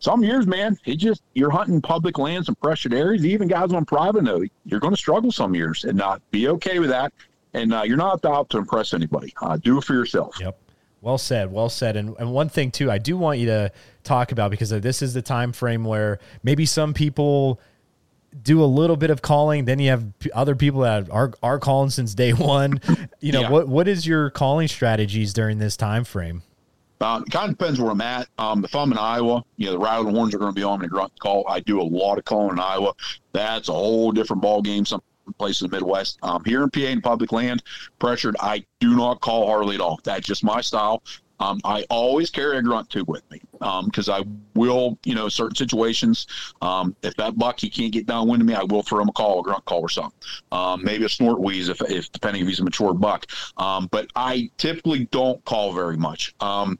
[0.00, 3.24] some years, man, it just you're hunting public lands and pressured areas.
[3.24, 6.78] Even guys on private know you're going to struggle some years, and not be okay
[6.78, 7.12] with that.
[7.52, 9.32] And uh, you're not out to impress anybody.
[9.42, 10.36] Uh, do it for yourself.
[10.40, 10.58] Yep.
[11.02, 11.52] Well said.
[11.52, 11.96] Well said.
[11.96, 13.72] And and one thing too, I do want you to
[14.02, 17.60] talk about because this is the time frame where maybe some people
[18.42, 20.04] do a little bit of calling then you have
[20.34, 22.80] other people that are are calling since day one
[23.20, 23.50] you know yeah.
[23.50, 26.42] what what is your calling strategies during this time frame
[27.00, 28.28] uh, it kind of depends where I'm at.
[28.36, 30.80] Um, if I'm in Iowa, you know, the rattling horns are going to be on
[30.80, 31.46] me grunt call.
[31.48, 32.92] I do a lot of calling in Iowa.
[33.32, 34.84] That's a whole different ball game.
[34.84, 35.00] Some
[35.38, 36.18] places in the Midwest.
[36.22, 37.62] Um, here in PA in public land,
[37.98, 40.00] pressured, I do not call hardly at all.
[40.04, 41.02] That's just my style.
[41.40, 43.40] Um, I always carry a grunt tube with me
[43.84, 46.26] because um, I will, you know, certain situations.
[46.62, 49.12] Um, if that buck he can't get downwind of me, I will throw him a
[49.12, 50.12] call, a grunt call, or something.
[50.52, 53.26] Um, maybe a snort wheeze if, if depending if he's a mature buck.
[53.56, 56.34] Um, but I typically don't call very much.
[56.40, 56.78] Um,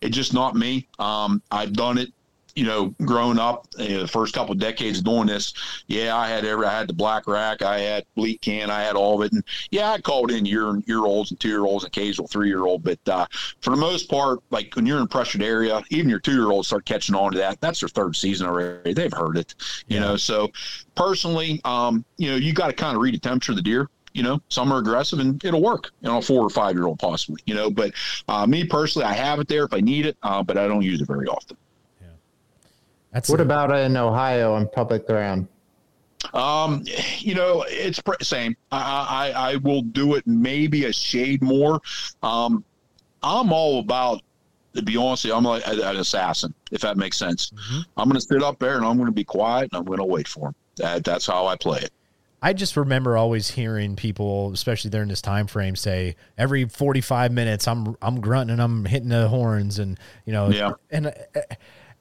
[0.00, 0.88] it's just not me.
[0.98, 2.12] I've done it
[2.54, 5.52] you know, growing up, you know, the first couple of decades doing this,
[5.86, 8.94] yeah, I had every, I had the black rack, I had bleat can, I had
[8.96, 11.84] all of it, and yeah, I called in year year olds and two year olds,
[11.84, 13.26] occasional three year old, but uh,
[13.60, 16.50] for the most part, like when you're in a pressured area, even your two year
[16.50, 17.60] olds start catching on to that.
[17.60, 18.94] That's their third season already.
[18.94, 19.54] They've heard it,
[19.88, 20.00] you yeah.
[20.00, 20.16] know.
[20.16, 20.50] So
[20.94, 23.88] personally, um, you know, you got to kind of read the temperature of the deer
[24.14, 26.86] you know some are aggressive and it'll work you know a four or five year
[26.86, 27.92] old possibly you know but
[28.28, 30.82] uh, me personally i have it there if i need it uh, but i don't
[30.82, 31.56] use it very often
[33.14, 35.48] that's what a- about in ohio on public ground
[36.32, 36.82] um,
[37.18, 38.56] you know, it's pr- same.
[38.72, 41.82] I, I I will do it maybe a shade more.
[42.22, 42.64] Um,
[43.22, 44.22] I'm all about
[44.74, 47.50] to be honest, I'm like an assassin, if that makes sense.
[47.50, 47.80] Mm-hmm.
[47.96, 49.98] I'm going to sit up there and I'm going to be quiet and I'm going
[49.98, 50.54] to wait for him.
[50.76, 51.92] That, that's how I play it.
[52.42, 57.66] I just remember always hearing people, especially during this time frame, say every 45 minutes
[57.66, 60.72] I'm I'm grunting and I'm hitting the horns and you know yeah.
[60.90, 61.14] and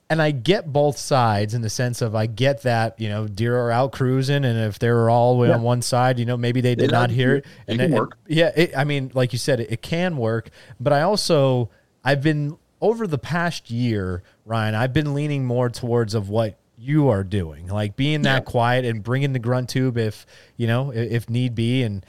[0.10, 3.58] and I get both sides in the sense of I get that you know deer
[3.58, 5.54] are out cruising and if they're all yeah.
[5.54, 7.46] on one side, you know maybe they did not hear it.
[7.68, 10.50] And it, it yeah, it, I mean, like you said, it, it can work,
[10.80, 11.70] but I also
[12.04, 17.08] I've been over the past year, Ryan, I've been leaning more towards of what you
[17.08, 18.52] are doing, like being that yeah.
[18.52, 20.26] quiet and bringing the grunt tube if
[20.58, 21.84] you know if need be.
[21.84, 22.06] And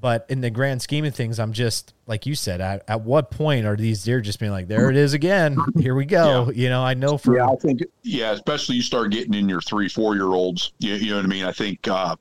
[0.00, 2.60] but in the grand scheme of things, I'm just like you said.
[2.60, 5.58] At, at what point are these deer just being like, there it is again?
[5.78, 6.50] Here we go.
[6.50, 6.62] Yeah.
[6.62, 9.60] You know, I know for yeah, I think yeah, especially you start getting in your
[9.60, 10.72] three, four year olds.
[10.78, 11.44] You, you know what I mean?
[11.44, 12.16] I think uh,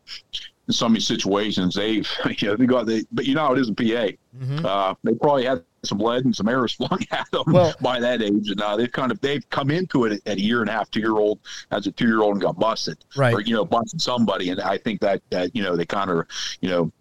[0.67, 3.53] in some of these situations, they've you know they got they, but you know how
[3.53, 3.83] it is in PA.
[3.83, 4.65] Mm-hmm.
[4.65, 8.21] Uh, they probably had some lead and some arrows flung at them well, by that
[8.21, 10.73] age, and uh, they've kind of they've come into it at a year and a
[10.73, 11.39] half, two year old
[11.71, 13.33] as a two year old and got busted, right?
[13.33, 16.25] Or you know, busted somebody, and I think that that you know they kind of
[16.61, 16.91] you know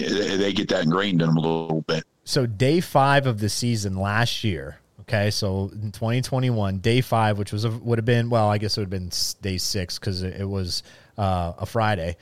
[0.00, 2.04] they get that ingrained in them a little bit.
[2.24, 4.78] So day five of the season last year.
[5.00, 8.78] Okay, so in 2021, day five, which was a, would have been well, I guess
[8.78, 9.10] it would have been
[9.42, 10.82] day six because it, was
[11.18, 12.16] uh, a Friday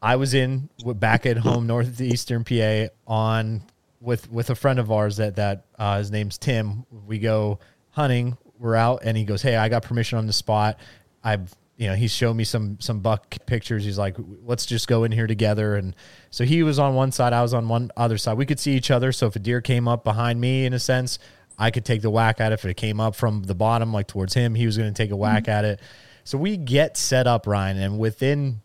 [0.00, 3.62] I was in back at home, northeastern PA, on
[4.00, 6.86] with with a friend of ours that that uh, his name's Tim.
[7.06, 7.58] We go
[7.90, 8.36] hunting.
[8.58, 10.78] We're out, and he goes, "Hey, I got permission on the spot.
[11.22, 13.84] I've you know he's showed me some some buck pictures.
[13.84, 15.94] He's like, let's just go in here together." And
[16.30, 18.36] so he was on one side, I was on one other side.
[18.36, 19.12] We could see each other.
[19.12, 21.18] So if a deer came up behind me, in a sense,
[21.56, 22.56] I could take the whack at it.
[22.56, 25.12] If it came up from the bottom, like towards him, he was going to take
[25.12, 25.50] a whack mm-hmm.
[25.50, 25.80] at it.
[26.24, 28.60] So we get set up, Ryan, and within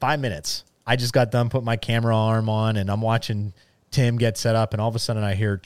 [0.00, 3.54] five minutes, I just got done putting my camera arm on, and I'm watching
[3.90, 5.60] Tim get set up, and all of a sudden I hear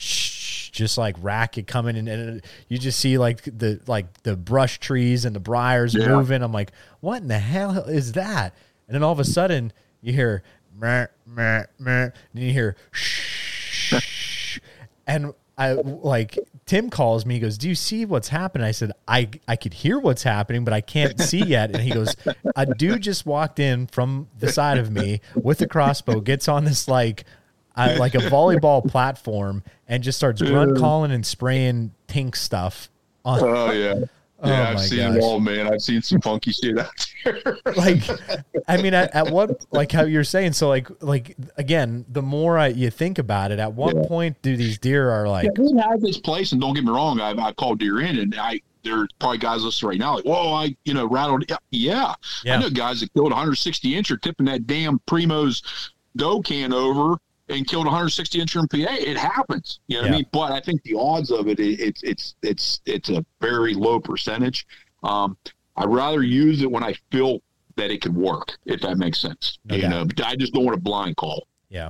[0.75, 4.79] just like racket coming, in, and uh, you just see like the like the brush
[4.79, 6.07] trees and the briars yeah.
[6.07, 6.43] moving.
[6.43, 8.53] I'm like, what in the hell is that?
[8.87, 10.43] And then all of a sudden you hear
[10.77, 14.59] meh, meh, meh, and you hear shh,
[15.07, 17.35] and I like Tim calls me.
[17.35, 20.65] He goes, "Do you see what's happening?" I said, "I I could hear what's happening,
[20.65, 22.15] but I can't see yet." And he goes,
[22.55, 26.65] "A dude just walked in from the side of me with a crossbow, gets on
[26.65, 27.23] this like
[27.75, 32.89] uh, like a volleyball platform and just starts grunt calling and spraying pink stuff.
[33.23, 33.39] On.
[33.41, 34.05] Oh yeah.
[34.41, 35.23] Oh yeah, I've seen gosh.
[35.23, 35.67] all, man.
[35.71, 37.57] I've seen some funky shit out there.
[37.77, 38.03] like,
[38.67, 42.57] I mean, at, at, what, like how you're saying, so like, like again, the more
[42.57, 44.03] I, you think about it, at what yeah.
[44.07, 45.45] point do these deer are like?
[45.45, 48.19] Yeah, we have this place, and don't get me wrong, I, I called deer in,
[48.19, 51.45] and I there's probably guys listening right now like, whoa, I you know rattled.
[51.71, 52.13] Yeah,
[52.43, 52.55] yeah.
[52.55, 55.63] I know guys that killed 160 incher tipping that damn Primos
[56.15, 57.17] doe can over
[57.49, 58.77] and killed 160 inch in PA.
[58.79, 60.09] It happens, you know yeah.
[60.09, 60.25] what I mean?
[60.31, 64.65] But I think the odds of it, it's it's it's it's a very low percentage.
[65.03, 65.37] Um,
[65.77, 67.39] I'd rather use it when I feel
[67.75, 69.59] that it could work, if that makes sense.
[69.65, 70.17] No you doubt.
[70.17, 71.47] know, I just don't want a blind call.
[71.69, 71.89] Yeah.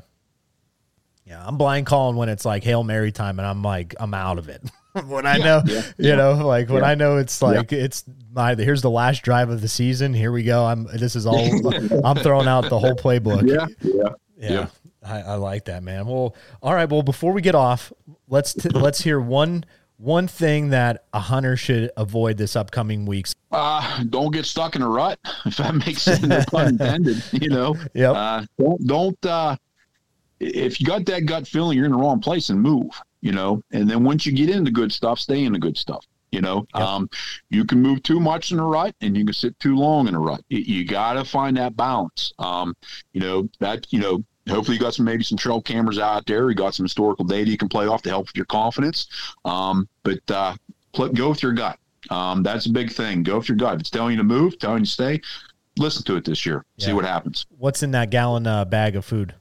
[1.26, 4.38] Yeah, I'm blind calling when it's like Hail Mary time and I'm like, I'm out
[4.38, 4.62] of it.
[5.08, 6.16] when I yeah, know, yeah, you yeah.
[6.16, 9.68] know, like when I know it's like, it's my, here's the last drive of the
[9.68, 10.14] season.
[10.14, 10.66] Here we go.
[10.66, 11.40] I'm, this is all,
[12.06, 13.48] I'm throwing out the whole playbook.
[13.48, 13.66] Yeah.
[13.82, 14.10] Yeah.
[14.38, 14.68] Yeah.
[15.06, 16.08] I, I, like that, man.
[16.08, 16.90] Well, all right.
[16.90, 17.94] Well, before we get off,
[18.28, 19.66] let's t- let's hear one
[19.98, 23.34] one thing that a hunter should avoid this upcoming weeks.
[23.52, 26.24] Uh, don't get stuck in a rut, if that makes sense.
[26.24, 27.24] no pun intended.
[27.32, 27.76] You know.
[27.94, 28.16] Yep.
[28.16, 29.26] Uh, don't don't.
[29.26, 29.56] Uh,
[30.40, 32.90] if you got that gut feeling, you're in the wrong place, and move.
[33.22, 33.62] You know.
[33.72, 36.06] And then once you get into good stuff, stay in the good stuff.
[36.32, 36.84] You know, yep.
[36.84, 37.10] um,
[37.50, 40.16] you can move too much in a rut and you can sit too long in
[40.16, 40.42] a rut.
[40.50, 42.34] You, you got to find that balance.
[42.40, 42.76] Um,
[43.14, 46.50] you know, that, you know, hopefully you got some maybe some trail cameras out there.
[46.50, 49.08] You got some historical data you can play off to help with your confidence.
[49.44, 50.56] Um, but uh,
[50.94, 51.80] go with your gut.
[52.10, 53.24] Um, that's a big thing.
[53.24, 53.76] Go with your gut.
[53.76, 55.22] If it's telling you to move, telling you to stay,
[55.78, 56.64] listen to it this year.
[56.78, 56.88] Yeah.
[56.88, 57.46] See what happens.
[57.58, 59.36] What's in that gallon uh, bag of food?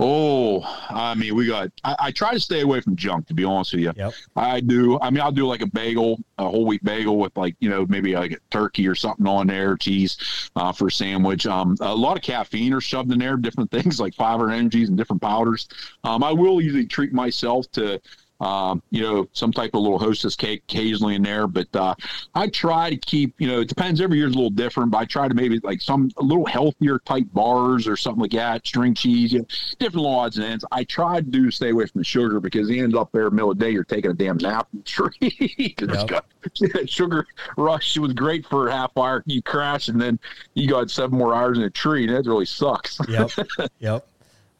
[0.00, 1.70] Oh, I mean, we got.
[1.84, 3.28] I, I, try to stay away from junk.
[3.28, 4.14] To be honest with you, yep.
[4.34, 4.98] I do.
[5.00, 7.86] I mean, I'll do like a bagel, a whole wheat bagel with like you know
[7.86, 11.46] maybe like a turkey or something on there, cheese uh, for a sandwich.
[11.46, 14.98] Um, a lot of caffeine are shoved in there, different things like fiber energies and
[14.98, 15.68] different powders.
[16.04, 18.00] Um, I will usually treat myself to
[18.42, 21.46] um, you know, some type of little hostess cake occasionally in there.
[21.46, 21.94] But uh,
[22.34, 24.00] I try to keep, you know, it depends.
[24.00, 26.98] Every year's a little different, but I try to maybe like some a little healthier
[26.98, 29.46] type bars or something like that, string cheese, you know,
[29.78, 30.64] different little odds and ends.
[30.72, 33.52] I try to do stay away from the sugar because the end up there middle
[33.52, 35.74] of the day, you're taking a damn nap in the tree.
[35.78, 36.26] yep.
[36.88, 37.26] sugar
[37.56, 39.22] rush was great for a half hour.
[39.26, 40.18] You crash and then
[40.54, 42.98] you got seven more hours in a tree, and that really sucks.
[43.08, 43.30] yep.
[43.78, 44.08] Yep.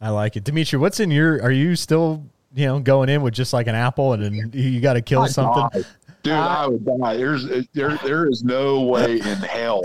[0.01, 0.43] I like it.
[0.43, 3.75] Dimitri, what's in your are you still you know, going in with just like an
[3.75, 5.81] apple and then you got to kill I something.
[5.81, 5.87] Die.
[6.23, 6.63] Dude, ah.
[6.63, 7.17] I would die.
[7.17, 9.83] There's there there is no way in hell.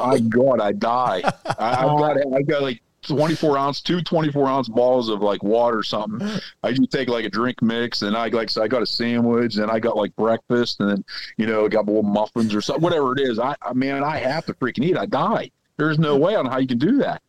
[0.00, 1.22] I God, I die.
[1.58, 1.98] I, have oh.
[1.98, 6.28] got I've got like 24 ounce, two 24 ounce balls of like water or something.
[6.62, 9.56] I just take like a drink mix and I like, so I got a sandwich
[9.56, 11.04] and I got like breakfast and then,
[11.36, 13.38] you know, got little muffins or something, whatever it is.
[13.38, 14.96] I, I mean, I have to freaking eat.
[14.96, 15.50] I die.
[15.76, 16.22] There's no mm.
[16.22, 17.22] way on how you can do that.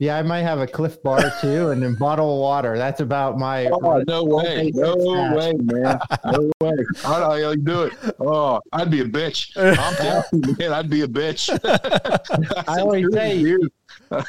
[0.00, 2.76] Yeah, I might have a Clif Bar too, and a bottle of water.
[2.76, 3.66] That's about my.
[3.66, 4.72] Oh, no way!
[4.74, 6.00] No way, man!
[6.24, 6.84] No way!
[6.96, 7.92] How do I do it?
[8.18, 9.52] Oh, I'd be a bitch.
[9.56, 11.48] I'm telling man, I'd be a bitch.
[12.68, 13.70] I always say you,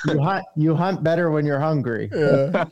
[0.05, 0.45] you hunt.
[0.55, 2.11] You hunt better when you're hungry.
[2.13, 2.66] Yeah.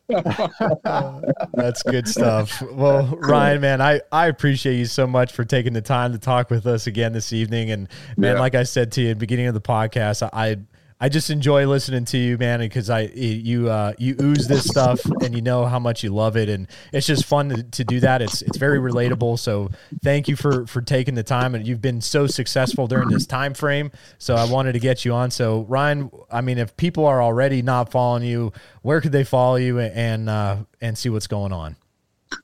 [1.56, 2.62] That's good stuff.
[2.62, 6.52] Well, Ryan, man, I I appreciate you so much for taking the time to talk
[6.52, 7.72] with us again this evening.
[7.72, 7.88] And
[8.18, 8.40] man, yeah.
[8.40, 10.58] like I said to you at the beginning of the podcast, I
[11.00, 15.04] I just enjoy listening to you, man, because I you uh, you ooze this stuff
[15.22, 18.00] and you know how much you love it, and it's just fun to, to do
[18.00, 18.22] that.
[18.22, 19.40] It's it's very relatable.
[19.40, 19.70] So
[20.04, 23.54] thank you for for taking the time, and you've been so successful during this time
[23.54, 23.92] frame.
[24.18, 25.32] So I wanted to get you on.
[25.32, 29.56] So Ryan, I mean, if people are already not following you, where could they follow
[29.56, 31.76] you and uh, and see what's going on?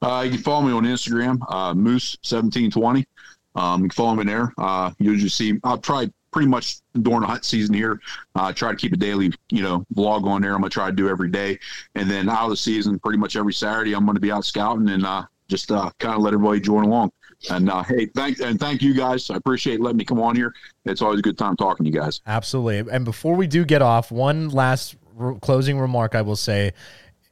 [0.01, 3.07] Uh, you can follow me on Instagram, uh, Moose seventeen twenty.
[3.55, 4.53] Um, you can follow me there.
[4.57, 5.59] Uh, you'll just see.
[5.63, 7.99] I'll try pretty much during the hunt season here.
[8.35, 10.53] Uh, try to keep a daily, you know, vlog on there.
[10.53, 11.59] I'm gonna try to do every day,
[11.95, 14.89] and then out of the season, pretty much every Saturday, I'm gonna be out scouting
[14.89, 17.11] and uh, just uh, kind of let everybody join along.
[17.49, 19.29] And uh, hey, thank and thank you guys.
[19.29, 20.53] I appreciate letting me come on here.
[20.85, 22.21] It's always a good time talking to you guys.
[22.27, 22.91] Absolutely.
[22.91, 26.73] And before we do get off, one last re- closing remark I will say.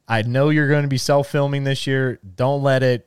[0.07, 2.19] I know you're going to be self filming this year.
[2.35, 3.06] Don't let it.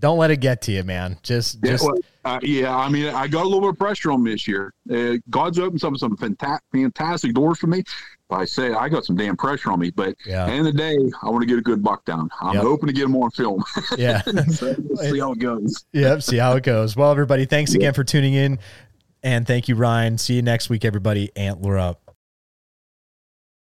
[0.00, 1.18] Don't let it get to you, man.
[1.22, 1.94] Just, Yeah, just well,
[2.24, 4.72] uh, yeah, I mean, I got a little bit of pressure on me this year.
[4.90, 7.84] Uh, God's opened some some fanta- fantastic doors for me.
[8.28, 9.90] But I say I got some damn pressure on me.
[9.90, 10.42] But Yeah.
[10.44, 12.28] at the end of the day, I want to get a good buck down.
[12.40, 12.62] I'm Yep.
[12.62, 13.62] hoping to get him on film.
[13.98, 14.22] yeah.
[14.50, 15.84] so see how it goes.
[15.92, 16.22] yep.
[16.22, 16.96] See how it goes.
[16.96, 18.58] Well, everybody, thanks again for tuning in.
[19.22, 20.16] And thank you, Ryan.
[20.16, 21.30] See you next week, everybody.
[21.36, 22.09] Antler up.